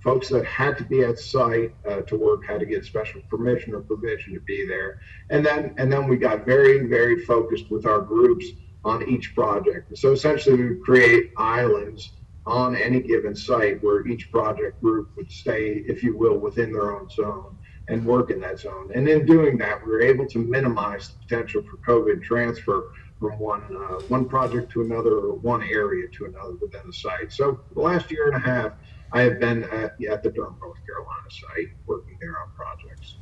Folks 0.00 0.28
that 0.28 0.44
had 0.44 0.78
to 0.78 0.84
be 0.84 1.02
at 1.02 1.18
site 1.18 1.74
uh, 1.86 2.02
to 2.02 2.16
work 2.16 2.46
had 2.46 2.60
to 2.60 2.66
get 2.66 2.84
special 2.84 3.20
permission 3.28 3.74
or 3.74 3.80
permission 3.80 4.32
to 4.34 4.40
be 4.40 4.66
there. 4.66 5.00
And 5.30 5.44
then 5.44 5.74
and 5.76 5.92
then 5.92 6.06
we 6.06 6.16
got 6.16 6.46
very 6.46 6.86
very 6.86 7.24
focused 7.24 7.68
with 7.70 7.84
our 7.84 8.00
groups 8.00 8.46
on 8.84 9.08
each 9.08 9.34
project. 9.34 9.98
So 9.98 10.12
essentially, 10.12 10.56
we 10.56 10.68
would 10.68 10.82
create 10.82 11.32
islands 11.36 12.12
on 12.46 12.74
any 12.76 13.00
given 13.00 13.34
site 13.34 13.82
where 13.82 14.06
each 14.06 14.30
project 14.30 14.80
group 14.80 15.10
would 15.16 15.30
stay, 15.30 15.84
if 15.86 16.02
you 16.02 16.16
will, 16.16 16.38
within 16.38 16.72
their 16.72 16.96
own 16.96 17.10
zone 17.10 17.58
and 17.88 18.04
work 18.04 18.30
in 18.30 18.40
that 18.40 18.58
zone. 18.58 18.90
And 18.94 19.08
in 19.08 19.26
doing 19.26 19.58
that, 19.58 19.84
we 19.84 19.92
were 19.92 20.00
able 20.00 20.26
to 20.26 20.38
minimize 20.38 21.08
the 21.08 21.18
potential 21.26 21.62
for 21.62 21.76
COVID 21.78 22.22
transfer 22.22 22.92
from 23.18 23.38
one 23.38 23.62
uh, 23.74 24.00
one 24.08 24.24
project 24.24 24.70
to 24.72 24.82
another 24.82 25.14
or 25.18 25.34
one 25.34 25.62
area 25.62 26.08
to 26.08 26.26
another 26.26 26.54
within 26.60 26.82
the 26.86 26.92
site. 26.92 27.32
So 27.32 27.60
the 27.74 27.80
last 27.80 28.10
year 28.10 28.26
and 28.28 28.36
a 28.36 28.38
half, 28.38 28.72
I 29.12 29.22
have 29.22 29.40
been 29.40 29.64
at, 29.64 30.02
at 30.04 30.22
the 30.22 30.30
Durham, 30.30 30.56
North 30.60 30.78
Carolina 30.86 31.28
site 31.30 31.74
working 31.86 32.16
there 32.20 32.36
on 32.40 32.50
projects. 32.54 33.16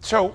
So, 0.00 0.34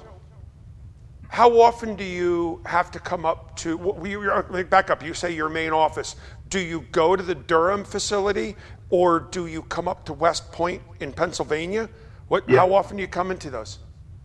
how 1.28 1.60
often 1.60 1.96
do 1.96 2.04
you 2.04 2.62
have 2.66 2.90
to 2.92 3.00
come 3.00 3.26
up 3.26 3.56
to? 3.58 3.76
We 3.78 4.16
back 4.64 4.90
up. 4.90 5.04
You 5.04 5.14
say 5.14 5.34
your 5.34 5.50
main 5.50 5.72
office. 5.72 6.16
Do 6.50 6.60
you 6.60 6.86
go 6.92 7.16
to 7.16 7.24
the 7.24 7.36
Durham 7.36 7.84
facility, 7.84 8.56
or 8.90 9.20
do 9.20 9.48
you 9.48 9.64
come 9.64 9.88
up 9.90 10.06
to 10.06 10.14
West 10.14 10.52
Point 10.54 10.82
in 11.02 11.12
Pennsylvania? 11.12 11.90
What? 12.30 12.48
Yeah. 12.48 12.60
How 12.60 12.74
often 12.74 12.98
do 12.98 13.02
you 13.02 13.10
come 13.10 13.32
into 13.32 13.50
those? 13.50 13.80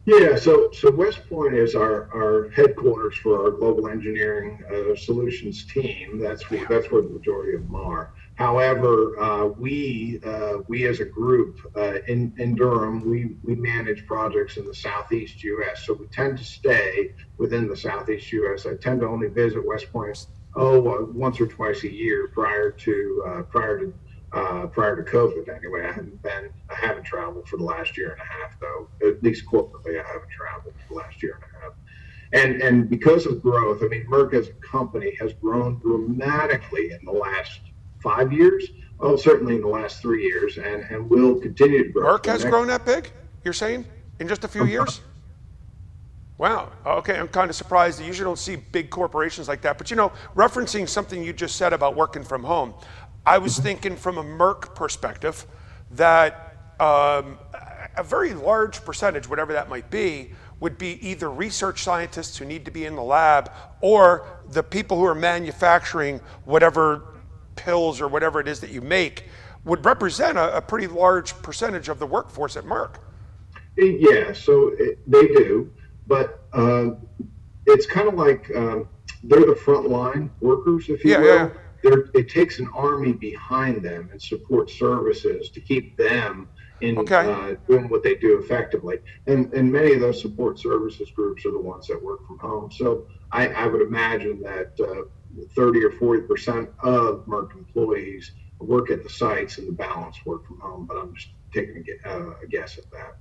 Yeah, 0.04 0.34
so 0.34 0.70
so 0.72 0.90
West 0.90 1.28
Point 1.28 1.54
is 1.54 1.76
our, 1.76 2.10
our 2.12 2.50
headquarters 2.50 3.16
for 3.18 3.44
our 3.44 3.50
global 3.52 3.86
engineering 3.86 4.60
uh, 4.68 4.96
solutions 4.96 5.64
team. 5.64 6.18
That's 6.18 6.50
where, 6.50 6.66
that's 6.68 6.90
where 6.90 7.02
the 7.02 7.08
majority 7.08 7.54
of 7.54 7.62
them 7.62 7.76
are. 7.76 8.12
However, 8.34 9.16
uh, 9.20 9.44
we 9.46 10.18
uh, 10.24 10.58
we 10.66 10.88
as 10.88 10.98
a 10.98 11.04
group 11.04 11.60
uh, 11.76 12.00
in 12.08 12.34
in 12.38 12.56
Durham, 12.56 13.08
we 13.08 13.36
we 13.44 13.54
manage 13.54 14.04
projects 14.06 14.56
in 14.56 14.66
the 14.66 14.74
southeast 14.74 15.44
U.S. 15.44 15.86
So 15.86 15.92
we 15.92 16.06
tend 16.06 16.36
to 16.38 16.44
stay 16.44 17.14
within 17.38 17.68
the 17.68 17.76
southeast 17.76 18.32
U.S. 18.32 18.66
I 18.66 18.74
tend 18.74 19.02
to 19.02 19.06
only 19.06 19.28
visit 19.28 19.64
West 19.64 19.92
Point 19.92 20.26
oh 20.56 20.80
uh, 20.88 21.04
once 21.12 21.40
or 21.40 21.46
twice 21.46 21.84
a 21.84 21.92
year 21.92 22.28
prior 22.34 22.72
to 22.72 23.24
uh, 23.28 23.42
prior 23.42 23.78
to 23.78 23.94
uh, 24.32 24.66
prior 24.66 25.02
to 25.02 25.10
COVID. 25.10 25.54
Anyway, 25.54 25.82
I 25.84 25.92
haven't 25.92 26.22
been, 26.22 26.50
I 26.70 26.74
haven't 26.74 27.04
traveled 27.04 27.48
for 27.48 27.56
the 27.56 27.64
last 27.64 27.96
year 27.96 28.12
and 28.12 28.20
a 28.20 28.24
half, 28.24 28.58
though. 28.60 28.88
At 29.06 29.22
least 29.22 29.46
corporately, 29.46 30.00
I 30.00 30.06
haven't 30.06 30.30
traveled 30.30 30.74
for 30.86 30.94
the 30.94 31.00
last 31.00 31.22
year 31.22 31.34
and 31.34 31.44
a 31.44 31.64
half. 31.64 31.72
And 32.34 32.62
and 32.62 32.88
because 32.88 33.26
of 33.26 33.42
growth, 33.42 33.82
I 33.82 33.88
mean, 33.88 34.06
Merck 34.06 34.32
as 34.32 34.48
a 34.48 34.52
company 34.52 35.14
has 35.20 35.34
grown 35.34 35.78
dramatically 35.80 36.92
in 36.92 37.04
the 37.04 37.12
last 37.12 37.60
five 38.02 38.32
years. 38.32 38.66
Well, 38.98 39.18
certainly 39.18 39.56
in 39.56 39.60
the 39.62 39.68
last 39.68 40.00
three 40.00 40.22
years, 40.22 40.56
and 40.56 40.82
and 40.90 41.10
will 41.10 41.38
continue 41.40 41.84
to 41.84 41.90
grow. 41.90 42.16
Merck 42.16 42.26
has 42.26 42.44
grown 42.44 42.68
that 42.68 42.86
big. 42.86 43.10
You're 43.44 43.52
saying 43.52 43.84
in 44.18 44.28
just 44.28 44.44
a 44.44 44.48
few 44.48 44.64
years? 44.64 45.00
Wow. 46.38 46.72
Okay, 46.84 47.16
I'm 47.16 47.28
kind 47.28 47.48
of 47.50 47.54
surprised. 47.54 48.00
You 48.00 48.06
usually 48.06 48.24
don't 48.24 48.38
see 48.38 48.56
big 48.56 48.90
corporations 48.90 49.46
like 49.46 49.60
that. 49.62 49.78
But 49.78 49.90
you 49.90 49.96
know, 49.96 50.10
referencing 50.34 50.88
something 50.88 51.22
you 51.22 51.32
just 51.32 51.54
said 51.54 51.72
about 51.72 51.94
working 51.94 52.24
from 52.24 52.42
home, 52.42 52.74
I 53.24 53.38
was 53.38 53.58
thinking 53.58 53.96
from 53.96 54.18
a 54.18 54.24
Merck 54.24 54.74
perspective 54.74 55.46
that 55.92 56.56
um, 56.80 57.38
a 57.96 58.02
very 58.02 58.34
large 58.34 58.84
percentage, 58.84 59.28
whatever 59.28 59.52
that 59.52 59.68
might 59.68 59.90
be, 59.90 60.30
would 60.60 60.78
be 60.78 60.98
either 61.06 61.30
research 61.30 61.82
scientists 61.82 62.36
who 62.36 62.44
need 62.44 62.64
to 62.64 62.70
be 62.70 62.84
in 62.84 62.94
the 62.94 63.02
lab 63.02 63.50
or 63.80 64.26
the 64.50 64.62
people 64.62 64.96
who 64.96 65.04
are 65.04 65.14
manufacturing 65.14 66.20
whatever 66.44 67.02
pills 67.56 68.00
or 68.00 68.08
whatever 68.08 68.40
it 68.40 68.48
is 68.48 68.60
that 68.60 68.70
you 68.70 68.80
make 68.80 69.24
would 69.64 69.84
represent 69.84 70.38
a, 70.38 70.56
a 70.56 70.60
pretty 70.60 70.86
large 70.86 71.34
percentage 71.42 71.88
of 71.88 71.98
the 71.98 72.06
workforce 72.06 72.56
at 72.56 72.64
Merck. 72.64 72.96
Yeah, 73.76 74.32
so 74.32 74.72
it, 74.78 74.98
they 75.10 75.26
do, 75.28 75.72
but 76.06 76.42
um, 76.52 76.98
it's 77.66 77.86
kind 77.86 78.08
of 78.08 78.14
like 78.14 78.50
um, 78.54 78.88
they're 79.24 79.40
the 79.40 79.58
frontline 79.64 80.30
workers, 80.40 80.88
if 80.88 81.04
you 81.04 81.12
Yeah, 81.12 81.18
will. 81.18 81.26
yeah. 81.26 81.50
There, 81.82 82.06
it 82.14 82.28
takes 82.28 82.58
an 82.58 82.68
army 82.74 83.12
behind 83.12 83.82
them 83.82 84.08
and 84.12 84.20
support 84.20 84.70
services 84.70 85.50
to 85.50 85.60
keep 85.60 85.96
them 85.96 86.48
in 86.80 86.98
Okay. 86.98 87.30
uh, 87.32 87.54
doing 87.68 87.88
what 87.88 88.02
they 88.02 88.14
do 88.16 88.38
effectively. 88.38 88.98
And 89.26 89.52
and 89.54 89.70
many 89.70 89.92
of 89.94 90.00
those 90.00 90.20
support 90.20 90.58
services 90.58 91.10
groups 91.10 91.46
are 91.46 91.52
the 91.52 91.60
ones 91.60 91.86
that 91.88 92.02
work 92.02 92.26
from 92.26 92.38
home. 92.38 92.70
So 92.70 93.06
I, 93.30 93.48
I 93.48 93.66
would 93.66 93.82
imagine 93.82 94.40
that 94.42 94.72
uh, 94.80 95.02
30 95.54 95.84
or 95.84 95.92
40 95.92 96.22
percent 96.22 96.70
of 96.80 97.24
Merck 97.26 97.54
employees 97.54 98.32
work 98.58 98.90
at 98.90 99.02
the 99.02 99.08
sites 99.08 99.58
and 99.58 99.66
the 99.68 99.72
balance 99.72 100.16
work 100.24 100.46
from 100.46 100.60
home. 100.60 100.86
But 100.86 100.98
I'm 100.98 101.14
just 101.14 101.30
taking 101.52 101.84
a, 102.04 102.08
uh, 102.08 102.34
a 102.42 102.46
guess 102.48 102.78
at 102.78 102.90
that. 102.90 103.16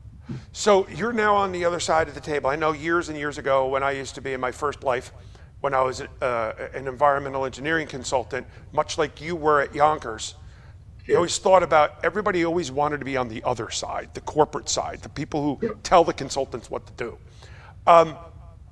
So 0.51 0.87
you're 0.87 1.13
now 1.13 1.35
on 1.35 1.51
the 1.51 1.65
other 1.65 1.79
side 1.79 2.07
of 2.07 2.13
the 2.13 2.21
table. 2.21 2.49
I 2.49 2.55
know 2.55 2.71
years 2.71 3.09
and 3.09 3.17
years 3.17 3.37
ago 3.37 3.67
when 3.67 3.83
I 3.83 3.91
used 3.91 4.15
to 4.15 4.21
be 4.21 4.33
in 4.33 4.39
my 4.39 4.51
first 4.51 4.83
life, 4.83 5.11
when 5.61 5.73
I 5.73 5.81
was 5.81 6.01
uh, 6.01 6.53
an 6.73 6.87
environmental 6.87 7.45
engineering 7.45 7.87
consultant, 7.87 8.45
much 8.73 8.97
like 8.97 9.21
you 9.21 9.35
were 9.35 9.61
at 9.61 9.73
Yonkers, 9.73 10.35
you 11.05 11.15
always 11.15 11.37
thought 11.37 11.63
about 11.63 12.03
everybody 12.03 12.45
always 12.45 12.71
wanted 12.71 12.99
to 12.99 13.05
be 13.05 13.17
on 13.17 13.27
the 13.27 13.43
other 13.43 13.69
side, 13.69 14.09
the 14.13 14.21
corporate 14.21 14.69
side, 14.69 15.01
the 15.01 15.09
people 15.09 15.57
who 15.57 15.75
tell 15.83 16.03
the 16.03 16.13
consultants 16.13 16.69
what 16.69 16.85
to 16.85 16.93
do. 16.93 17.17
Um, 17.87 18.15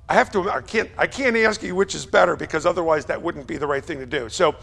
I 0.08 0.14
have 0.14 0.30
to. 0.32 0.50
I 0.50 0.60
can't. 0.60 0.90
I 0.98 1.06
can't 1.06 1.36
ask 1.36 1.62
you 1.62 1.74
which 1.74 1.94
is 1.94 2.04
better 2.04 2.34
because 2.34 2.66
otherwise 2.66 3.04
that 3.06 3.20
wouldn't 3.20 3.46
be 3.46 3.56
the 3.56 3.66
right 3.66 3.84
thing 3.84 3.98
to 3.98 4.06
do. 4.06 4.28
So, 4.28 4.56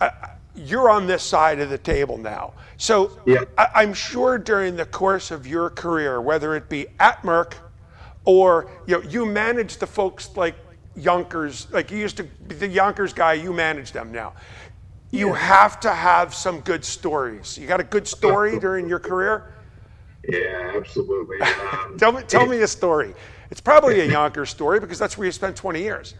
uh, 0.00 0.10
you're 0.56 0.90
on 0.90 1.06
this 1.06 1.22
side 1.22 1.60
of 1.60 1.70
the 1.70 1.78
table 1.78 2.18
now. 2.18 2.54
So. 2.78 3.20
I, 3.56 3.68
I'm 3.76 3.94
sure 3.94 4.38
during 4.38 4.74
the 4.74 4.86
course 4.86 5.30
of 5.30 5.46
your 5.46 5.70
career, 5.70 6.20
whether 6.20 6.56
it 6.56 6.68
be 6.68 6.86
at 6.98 7.22
Merck 7.22 7.54
or 8.24 8.70
you 8.86 8.96
know, 8.96 9.08
you 9.08 9.24
manage 9.24 9.76
the 9.76 9.86
folks 9.86 10.36
like 10.36 10.56
Yonkers, 10.98 11.68
like 11.72 11.90
you 11.90 11.98
used 11.98 12.16
to 12.18 12.24
be 12.24 12.54
the 12.54 12.68
Yonkers 12.68 13.12
guy. 13.12 13.34
You 13.34 13.52
manage 13.52 13.92
them 13.92 14.12
now. 14.12 14.34
You 15.10 15.32
have 15.32 15.80
to 15.80 15.90
have 15.92 16.34
some 16.34 16.60
good 16.60 16.84
stories. 16.84 17.56
You 17.58 17.66
got 17.66 17.80
a 17.80 17.84
good 17.84 18.06
story 18.06 18.58
during 18.58 18.88
your 18.88 18.98
career? 18.98 19.46
Yeah, 20.28 20.72
absolutely. 20.76 21.38
Um, 21.72 21.96
Tell 21.98 22.12
me, 22.12 22.22
tell 22.22 22.46
me 22.46 22.60
a 22.62 22.66
story. 22.68 23.14
It's 23.50 23.60
probably 23.60 24.00
a 24.00 24.04
Yonkers 24.04 24.50
story 24.50 24.80
because 24.80 24.98
that's 24.98 25.16
where 25.18 25.26
you 25.26 25.32
spent 25.32 25.56
20 25.56 25.80
years. 25.82 26.14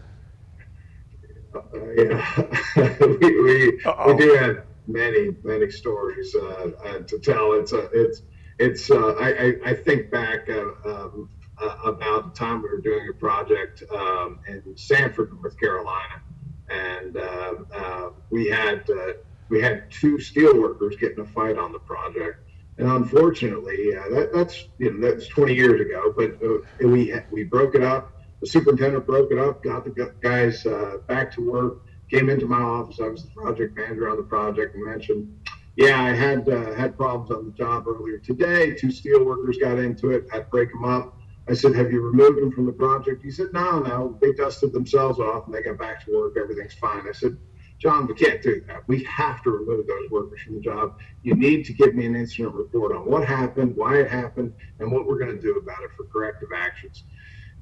uh, 1.55 1.59
yeah, 1.97 2.47
we, 2.99 3.41
we, 3.41 3.79
we 4.07 4.17
do 4.17 4.35
have 4.39 4.63
many 4.87 5.35
many 5.43 5.69
stories 5.69 6.35
uh, 6.35 6.71
uh, 6.85 6.99
to 6.99 7.19
tell. 7.19 7.53
It's 7.53 7.73
uh, 7.73 7.87
it's 7.93 8.21
it's. 8.59 8.89
Uh, 8.91 9.13
I, 9.19 9.29
I 9.29 9.53
I 9.71 9.73
think 9.73 10.11
back 10.11 10.49
uh, 10.49 10.71
um, 10.85 11.29
uh, 11.61 11.75
about 11.85 12.33
the 12.33 12.39
time 12.39 12.61
we 12.61 12.69
were 12.69 12.81
doing 12.81 13.07
a 13.09 13.13
project 13.13 13.83
um, 13.93 14.39
in 14.47 14.75
Sanford, 14.75 15.31
North 15.33 15.59
Carolina, 15.59 16.21
and 16.69 17.17
uh, 17.17 17.53
uh, 17.73 18.09
we 18.29 18.47
had 18.47 18.89
uh, 18.89 19.13
we 19.49 19.61
had 19.61 19.89
two 19.91 20.19
steel 20.19 20.59
workers 20.59 20.95
get 20.95 21.13
in 21.13 21.19
a 21.19 21.25
fight 21.25 21.57
on 21.57 21.71
the 21.71 21.79
project. 21.79 22.45
And 22.77 22.87
unfortunately, 22.87 23.95
uh, 23.95 24.09
that, 24.09 24.29
that's 24.33 24.67
you 24.77 24.91
know 24.91 25.09
that's 25.09 25.27
20 25.27 25.53
years 25.53 25.81
ago. 25.81 26.13
But 26.15 26.41
uh, 26.43 26.87
we 26.87 27.13
we 27.31 27.43
broke 27.43 27.75
it 27.75 27.83
up. 27.83 28.13
The 28.41 28.47
superintendent 28.47 29.05
broke 29.05 29.31
it 29.31 29.37
up, 29.37 29.61
got 29.63 29.83
the 29.83 30.13
guys 30.21 30.63
back 31.07 31.31
to 31.33 31.49
work. 31.49 31.85
Came 32.09 32.29
into 32.29 32.47
my 32.47 32.61
office. 32.61 32.99
I 32.99 33.07
was 33.09 33.23
the 33.23 33.29
project 33.31 33.75
manager 33.75 34.09
on 34.09 34.17
the 34.17 34.23
project, 34.23 34.75
and 34.75 34.85
mentioned, 34.85 35.47
"Yeah, 35.75 36.01
I 36.01 36.11
had 36.13 36.47
uh, 36.47 36.73
had 36.73 36.97
problems 36.97 37.31
on 37.31 37.45
the 37.45 37.51
job 37.51 37.85
earlier 37.85 38.17
today. 38.17 38.75
Two 38.75 38.91
steel 38.91 39.25
workers 39.25 39.57
got 39.57 39.77
into 39.77 40.11
it. 40.11 40.31
To 40.31 40.41
break 40.49 40.71
them 40.71 40.85
up." 40.85 41.18
I 41.49 41.53
said, 41.53 41.75
"Have 41.75 41.91
you 41.91 42.01
removed 42.01 42.37
them 42.37 42.51
from 42.51 42.65
the 42.67 42.71
project?" 42.71 43.23
He 43.23 43.31
said, 43.31 43.47
"No, 43.53 43.79
no. 43.79 44.17
They 44.21 44.33
dusted 44.33 44.71
themselves 44.71 45.19
off 45.19 45.45
and 45.47 45.53
they 45.53 45.63
got 45.63 45.77
back 45.77 46.05
to 46.05 46.15
work. 46.15 46.37
Everything's 46.37 46.75
fine." 46.75 47.07
I 47.07 47.11
said, 47.11 47.37
John, 47.79 48.07
we 48.07 48.13
can't 48.13 48.41
do 48.41 48.61
that. 48.67 48.85
We 48.87 49.03
have 49.05 49.41
to 49.43 49.51
remove 49.51 49.87
those 49.87 50.09
workers 50.11 50.41
from 50.41 50.55
the 50.55 50.61
job. 50.61 50.99
You 51.23 51.33
need 51.35 51.63
to 51.65 51.73
give 51.73 51.95
me 51.95 52.05
an 52.05 52.15
incident 52.15 52.53
report 52.53 52.93
on 52.93 53.05
what 53.05 53.25
happened, 53.25 53.75
why 53.77 54.01
it 54.01 54.09
happened, 54.09 54.53
and 54.79 54.91
what 54.91 55.07
we're 55.07 55.17
going 55.17 55.33
to 55.33 55.41
do 55.41 55.55
about 55.57 55.81
it 55.83 55.91
for 55.95 56.03
corrective 56.03 56.49
actions. 56.53 57.05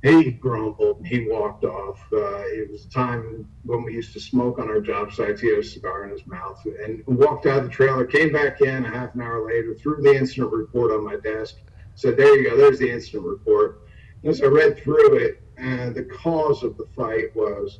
He 0.03 0.31
grumbled 0.31 0.97
and 0.97 1.07
he 1.07 1.27
walked 1.27 1.65
off. 1.65 1.99
Uh, 2.11 2.41
it 2.47 2.69
was 2.71 2.85
a 2.85 2.89
time 2.89 3.47
when 3.63 3.83
we 3.83 3.93
used 3.93 4.13
to 4.13 4.19
smoke 4.19 4.57
on 4.59 4.69
our 4.69 4.81
job 4.81 5.11
sites. 5.11 5.41
He 5.41 5.49
had 5.49 5.59
a 5.59 5.63
cigar 5.63 6.05
in 6.05 6.11
his 6.11 6.25
mouth 6.25 6.63
and 6.65 7.03
walked 7.05 7.45
out 7.45 7.59
of 7.59 7.63
the 7.65 7.69
trailer, 7.69 8.05
came 8.05 8.31
back 8.31 8.61
in 8.61 8.85
a 8.85 8.89
half 8.89 9.13
an 9.13 9.21
hour 9.21 9.47
later, 9.47 9.75
threw 9.75 10.01
the 10.01 10.15
incident 10.15 10.51
report 10.51 10.91
on 10.91 11.03
my 11.03 11.17
desk, 11.17 11.55
said, 11.97 12.15
There 12.15 12.37
you 12.37 12.49
go, 12.49 12.55
there's 12.55 12.79
the 12.79 12.89
incident 12.89 13.25
report. 13.25 13.81
As 14.23 14.41
I 14.41 14.45
read 14.45 14.77
through 14.77 15.17
it, 15.17 15.43
and 15.57 15.95
the 15.95 16.03
cause 16.03 16.63
of 16.63 16.77
the 16.77 16.85
fight 16.95 17.35
was 17.35 17.79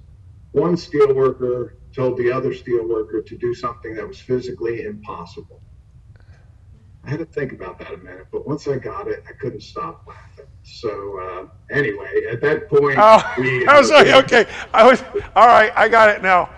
one 0.52 0.76
steelworker 0.76 1.74
told 1.94 2.18
the 2.18 2.32
other 2.32 2.52
steelworker 2.52 3.26
to 3.26 3.38
do 3.38 3.54
something 3.54 3.96
that 3.96 4.08
was 4.08 4.20
physically 4.20 4.84
impossible. 4.84 5.62
I 7.04 7.12
had 7.12 7.20
to 7.20 7.26
think 7.26 7.54
about 7.54 7.80
that 7.80 7.94
a 7.94 7.98
minute, 7.98 8.28
but 8.32 8.48
once 8.48 8.68
I 8.68 8.78
got 8.78 9.08
it, 9.08 9.24
I 9.30 9.34
couldn't 9.34 9.62
stop 9.62 10.06
laughing. 10.08 10.46
So 10.64 11.20
uh, 11.20 11.48
anyway, 11.74 12.26
at 12.30 12.42
that 12.42 12.70
point, 12.70 12.98
oh, 13.00 13.34
we, 13.38 13.66
I 13.68 13.80
was 13.80 13.90
like, 13.90 14.08
okay, 14.08 14.46
I 14.74 14.86
was 14.86 15.02
all 15.36 15.48
right. 15.48 15.72
I 15.76 15.88
got 15.88 16.10
it 16.10 16.22
now. 16.22 16.50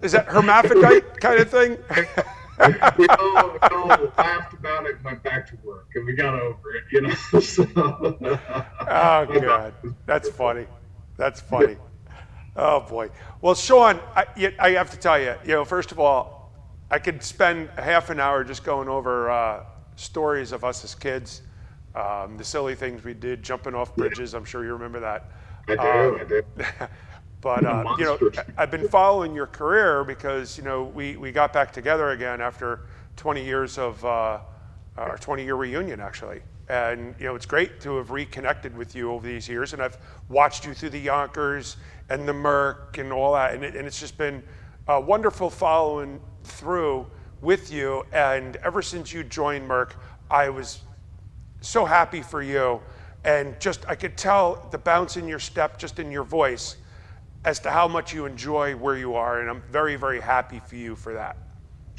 Is 0.00 0.12
that 0.12 0.26
hermaphrodite 0.26 1.20
kind 1.20 1.40
of 1.40 1.50
thing? 1.50 1.76
we 2.98 3.06
all, 3.08 3.52
we 3.52 3.58
all 3.70 4.12
laughed 4.18 4.52
about 4.54 4.86
it 4.86 4.96
and 4.96 5.04
went 5.04 5.22
back 5.22 5.46
to 5.48 5.56
work, 5.64 5.88
and 5.94 6.06
we 6.06 6.14
got 6.14 6.34
over 6.34 6.74
it. 6.74 6.84
You 6.92 7.00
know. 7.02 7.14
so, 7.40 7.66
oh 7.76 9.40
God, 9.40 9.74
that's 10.06 10.28
funny. 10.28 10.66
That's 11.16 11.40
funny. 11.40 11.76
Oh 12.56 12.80
boy. 12.80 13.10
Well, 13.40 13.54
Sean, 13.54 14.00
I, 14.14 14.26
I, 14.58 14.70
have 14.70 14.90
to 14.90 14.96
tell 14.98 15.18
you, 15.20 15.34
you 15.44 15.52
know, 15.52 15.64
first 15.64 15.92
of 15.92 16.00
all, 16.00 16.52
I 16.90 16.98
could 16.98 17.22
spend 17.22 17.70
half 17.78 18.10
an 18.10 18.18
hour 18.18 18.42
just 18.44 18.64
going 18.64 18.88
over 18.88 19.30
uh, 19.30 19.64
stories 19.96 20.52
of 20.52 20.64
us 20.64 20.84
as 20.84 20.94
kids, 20.94 21.42
um, 21.94 22.36
the 22.36 22.44
silly 22.44 22.74
things 22.74 23.04
we 23.04 23.14
did, 23.14 23.42
jumping 23.42 23.74
off 23.74 23.94
bridges. 23.94 24.34
I'm 24.34 24.44
sure 24.44 24.64
you 24.64 24.72
remember 24.72 25.00
that. 25.00 25.30
I 25.68 25.76
do. 25.76 25.82
Um, 25.82 26.20
I 26.20 26.24
do. 26.24 26.42
but 27.40 27.64
uh, 27.64 27.96
you 27.98 28.04
know, 28.04 28.18
I've 28.58 28.70
been 28.70 28.88
following 28.88 29.34
your 29.34 29.46
career 29.46 30.04
because 30.04 30.58
you 30.58 30.64
know 30.64 30.84
we, 30.84 31.16
we 31.16 31.32
got 31.32 31.52
back 31.52 31.72
together 31.72 32.10
again 32.10 32.40
after 32.40 32.80
20 33.16 33.44
years 33.44 33.78
of 33.78 34.04
uh, 34.04 34.38
our 34.96 35.18
20 35.18 35.44
year 35.44 35.54
reunion 35.54 36.00
actually. 36.00 36.40
And 36.68 37.14
you 37.18 37.24
know, 37.24 37.34
it's 37.34 37.46
great 37.46 37.80
to 37.80 37.96
have 37.96 38.10
reconnected 38.10 38.76
with 38.76 38.94
you 38.94 39.10
over 39.10 39.26
these 39.26 39.48
years, 39.48 39.72
and 39.72 39.82
I've 39.82 39.98
watched 40.28 40.64
you 40.64 40.72
through 40.72 40.90
the 40.90 41.00
Yonkers 41.00 41.78
and 42.08 42.28
the 42.28 42.32
Merck 42.32 42.98
and 42.98 43.12
all 43.12 43.32
that, 43.34 43.54
and, 43.54 43.64
it, 43.64 43.74
and 43.74 43.86
it's 43.88 43.98
just 43.98 44.16
been 44.16 44.42
uh, 44.86 45.02
wonderful 45.04 45.50
following 45.50 46.20
through 46.44 47.06
with 47.40 47.72
you. 47.72 48.04
And 48.12 48.54
ever 48.56 48.82
since 48.82 49.12
you 49.12 49.24
joined 49.24 49.68
Merck, 49.68 49.92
I 50.30 50.48
was 50.48 50.82
so 51.60 51.84
happy 51.84 52.22
for 52.22 52.40
you, 52.40 52.80
and 53.24 53.58
just 53.58 53.84
I 53.88 53.96
could 53.96 54.16
tell 54.16 54.68
the 54.70 54.78
bounce 54.78 55.16
in 55.16 55.26
your 55.26 55.40
step, 55.40 55.76
just 55.76 55.98
in 55.98 56.12
your 56.12 56.24
voice, 56.24 56.76
as 57.44 57.58
to 57.60 57.70
how 57.70 57.88
much 57.88 58.12
you 58.12 58.26
enjoy 58.26 58.74
where 58.76 58.96
you 58.96 59.14
are, 59.14 59.40
and 59.40 59.48
I'm 59.48 59.62
very, 59.70 59.96
very 59.96 60.20
happy 60.20 60.60
for 60.60 60.76
you 60.76 60.94
for 60.96 61.14
that. 61.14 61.36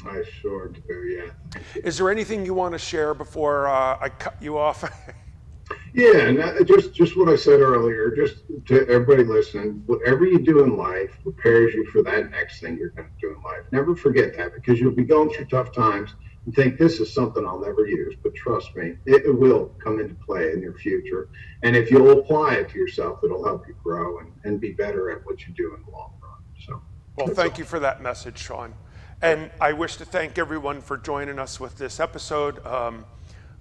I 0.04 0.22
sure 0.40 0.68
do, 0.68 0.80
yeah. 1.04 1.60
Is 1.84 1.98
there 1.98 2.10
anything 2.10 2.44
you 2.44 2.54
want 2.54 2.72
to 2.72 2.78
share 2.78 3.14
before 3.14 3.68
uh, 3.68 3.96
I 4.00 4.08
cut 4.08 4.36
you 4.40 4.58
off? 4.58 4.82
yeah, 5.94 6.18
and 6.18 6.66
just 6.66 6.94
just 6.94 7.16
what 7.16 7.28
I 7.28 7.36
said 7.36 7.60
earlier. 7.60 8.10
Just 8.14 8.42
to 8.66 8.86
everybody 8.88 9.24
listening, 9.24 9.82
whatever 9.86 10.26
you 10.26 10.40
do 10.40 10.64
in 10.64 10.76
life 10.76 11.18
prepares 11.22 11.74
you 11.74 11.84
for 11.86 12.02
that 12.02 12.30
next 12.30 12.60
thing 12.60 12.76
you're 12.78 12.90
going 12.90 13.08
to 13.08 13.14
do 13.20 13.34
in 13.34 13.42
life. 13.42 13.62
Never 13.70 13.94
forget 13.94 14.36
that 14.36 14.54
because 14.54 14.80
you'll 14.80 14.92
be 14.92 15.04
going 15.04 15.30
through 15.30 15.46
tough 15.46 15.72
times 15.72 16.14
and 16.44 16.54
think 16.54 16.78
this 16.78 16.98
is 16.98 17.12
something 17.12 17.46
I'll 17.46 17.60
never 17.60 17.86
use. 17.86 18.14
But 18.22 18.34
trust 18.34 18.74
me, 18.74 18.94
it, 19.06 19.22
will 19.38 19.74
come 19.82 20.00
into 20.00 20.14
play 20.14 20.52
in 20.52 20.60
your 20.60 20.74
future. 20.74 21.28
And 21.62 21.76
if 21.76 21.90
you'll 21.90 22.18
apply 22.18 22.54
it 22.54 22.70
to 22.70 22.78
yourself, 22.78 23.20
it'll 23.22 23.44
help 23.44 23.66
you 23.68 23.76
grow 23.82 24.18
and, 24.18 24.32
and 24.44 24.60
be 24.60 24.72
better 24.72 25.10
at 25.10 25.24
what 25.24 25.46
you 25.46 25.54
do 25.54 25.74
in 25.74 25.82
the 25.84 25.90
long 25.90 26.12
run. 26.20 26.38
So, 26.66 26.82
well, 27.16 27.28
thank 27.28 27.58
you 27.58 27.64
for 27.64 27.78
that 27.80 28.02
message, 28.02 28.38
Sean. 28.38 28.74
And 29.20 29.50
I 29.60 29.72
wish 29.72 29.96
to 29.96 30.04
thank 30.04 30.36
everyone 30.36 30.80
for 30.80 30.96
joining 30.96 31.38
us 31.38 31.60
with 31.60 31.78
this 31.78 32.00
episode 32.00 32.64
um, 32.66 33.04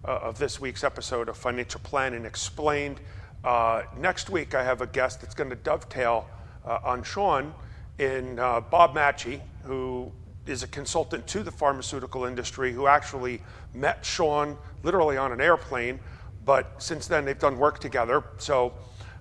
uh, 0.04 0.18
of 0.24 0.40
this 0.40 0.60
week's 0.60 0.84
episode 0.84 1.30
of 1.30 1.38
Financial 1.38 1.80
Planning 1.84 2.26
Explained. 2.26 3.00
Uh, 3.44 3.84
next 4.00 4.32
week, 4.32 4.56
I 4.56 4.64
have 4.64 4.82
a 4.82 4.88
guest 4.88 5.22
that's 5.22 5.36
going 5.36 5.52
to 5.52 5.56
dovetail 5.56 6.28
uh, 6.66 6.80
on 6.84 7.04
Sean 7.04 7.54
in 8.00 8.40
uh, 8.40 8.62
Bob 8.62 8.96
Matchey, 8.96 9.42
who 9.64 10.12
is 10.52 10.64
a 10.64 10.68
consultant 10.68 11.26
to 11.28 11.42
the 11.42 11.52
pharmaceutical 11.52 12.26
industry, 12.26 12.72
who 12.72 12.86
actually 12.86 13.42
met 13.74 14.06
Sean 14.06 14.58
literally 14.84 15.18
on 15.18 15.32
an 15.32 15.42
airplane. 15.42 16.00
But 16.46 16.82
since 16.82 17.08
then, 17.08 17.26
they've 17.26 17.40
done 17.40 17.58
work 17.58 17.80
together. 17.80 18.24
So 18.38 18.74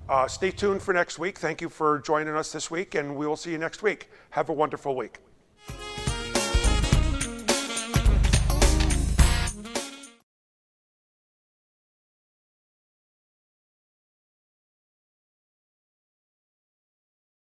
uh, 0.08 0.26
stay 0.26 0.50
tuned 0.50 0.82
for 0.82 0.92
next 0.92 1.18
week. 1.18 1.38
Thank 1.38 1.60
you 1.60 1.68
for 1.68 2.00
joining 2.00 2.34
us 2.34 2.52
this 2.52 2.70
week, 2.70 2.94
and 2.94 3.16
we 3.16 3.26
will 3.26 3.36
see 3.36 3.52
you 3.52 3.58
next 3.58 3.82
week. 3.82 4.10
Have 4.30 4.48
a 4.48 4.52
wonderful 4.52 4.96
week. 4.96 5.20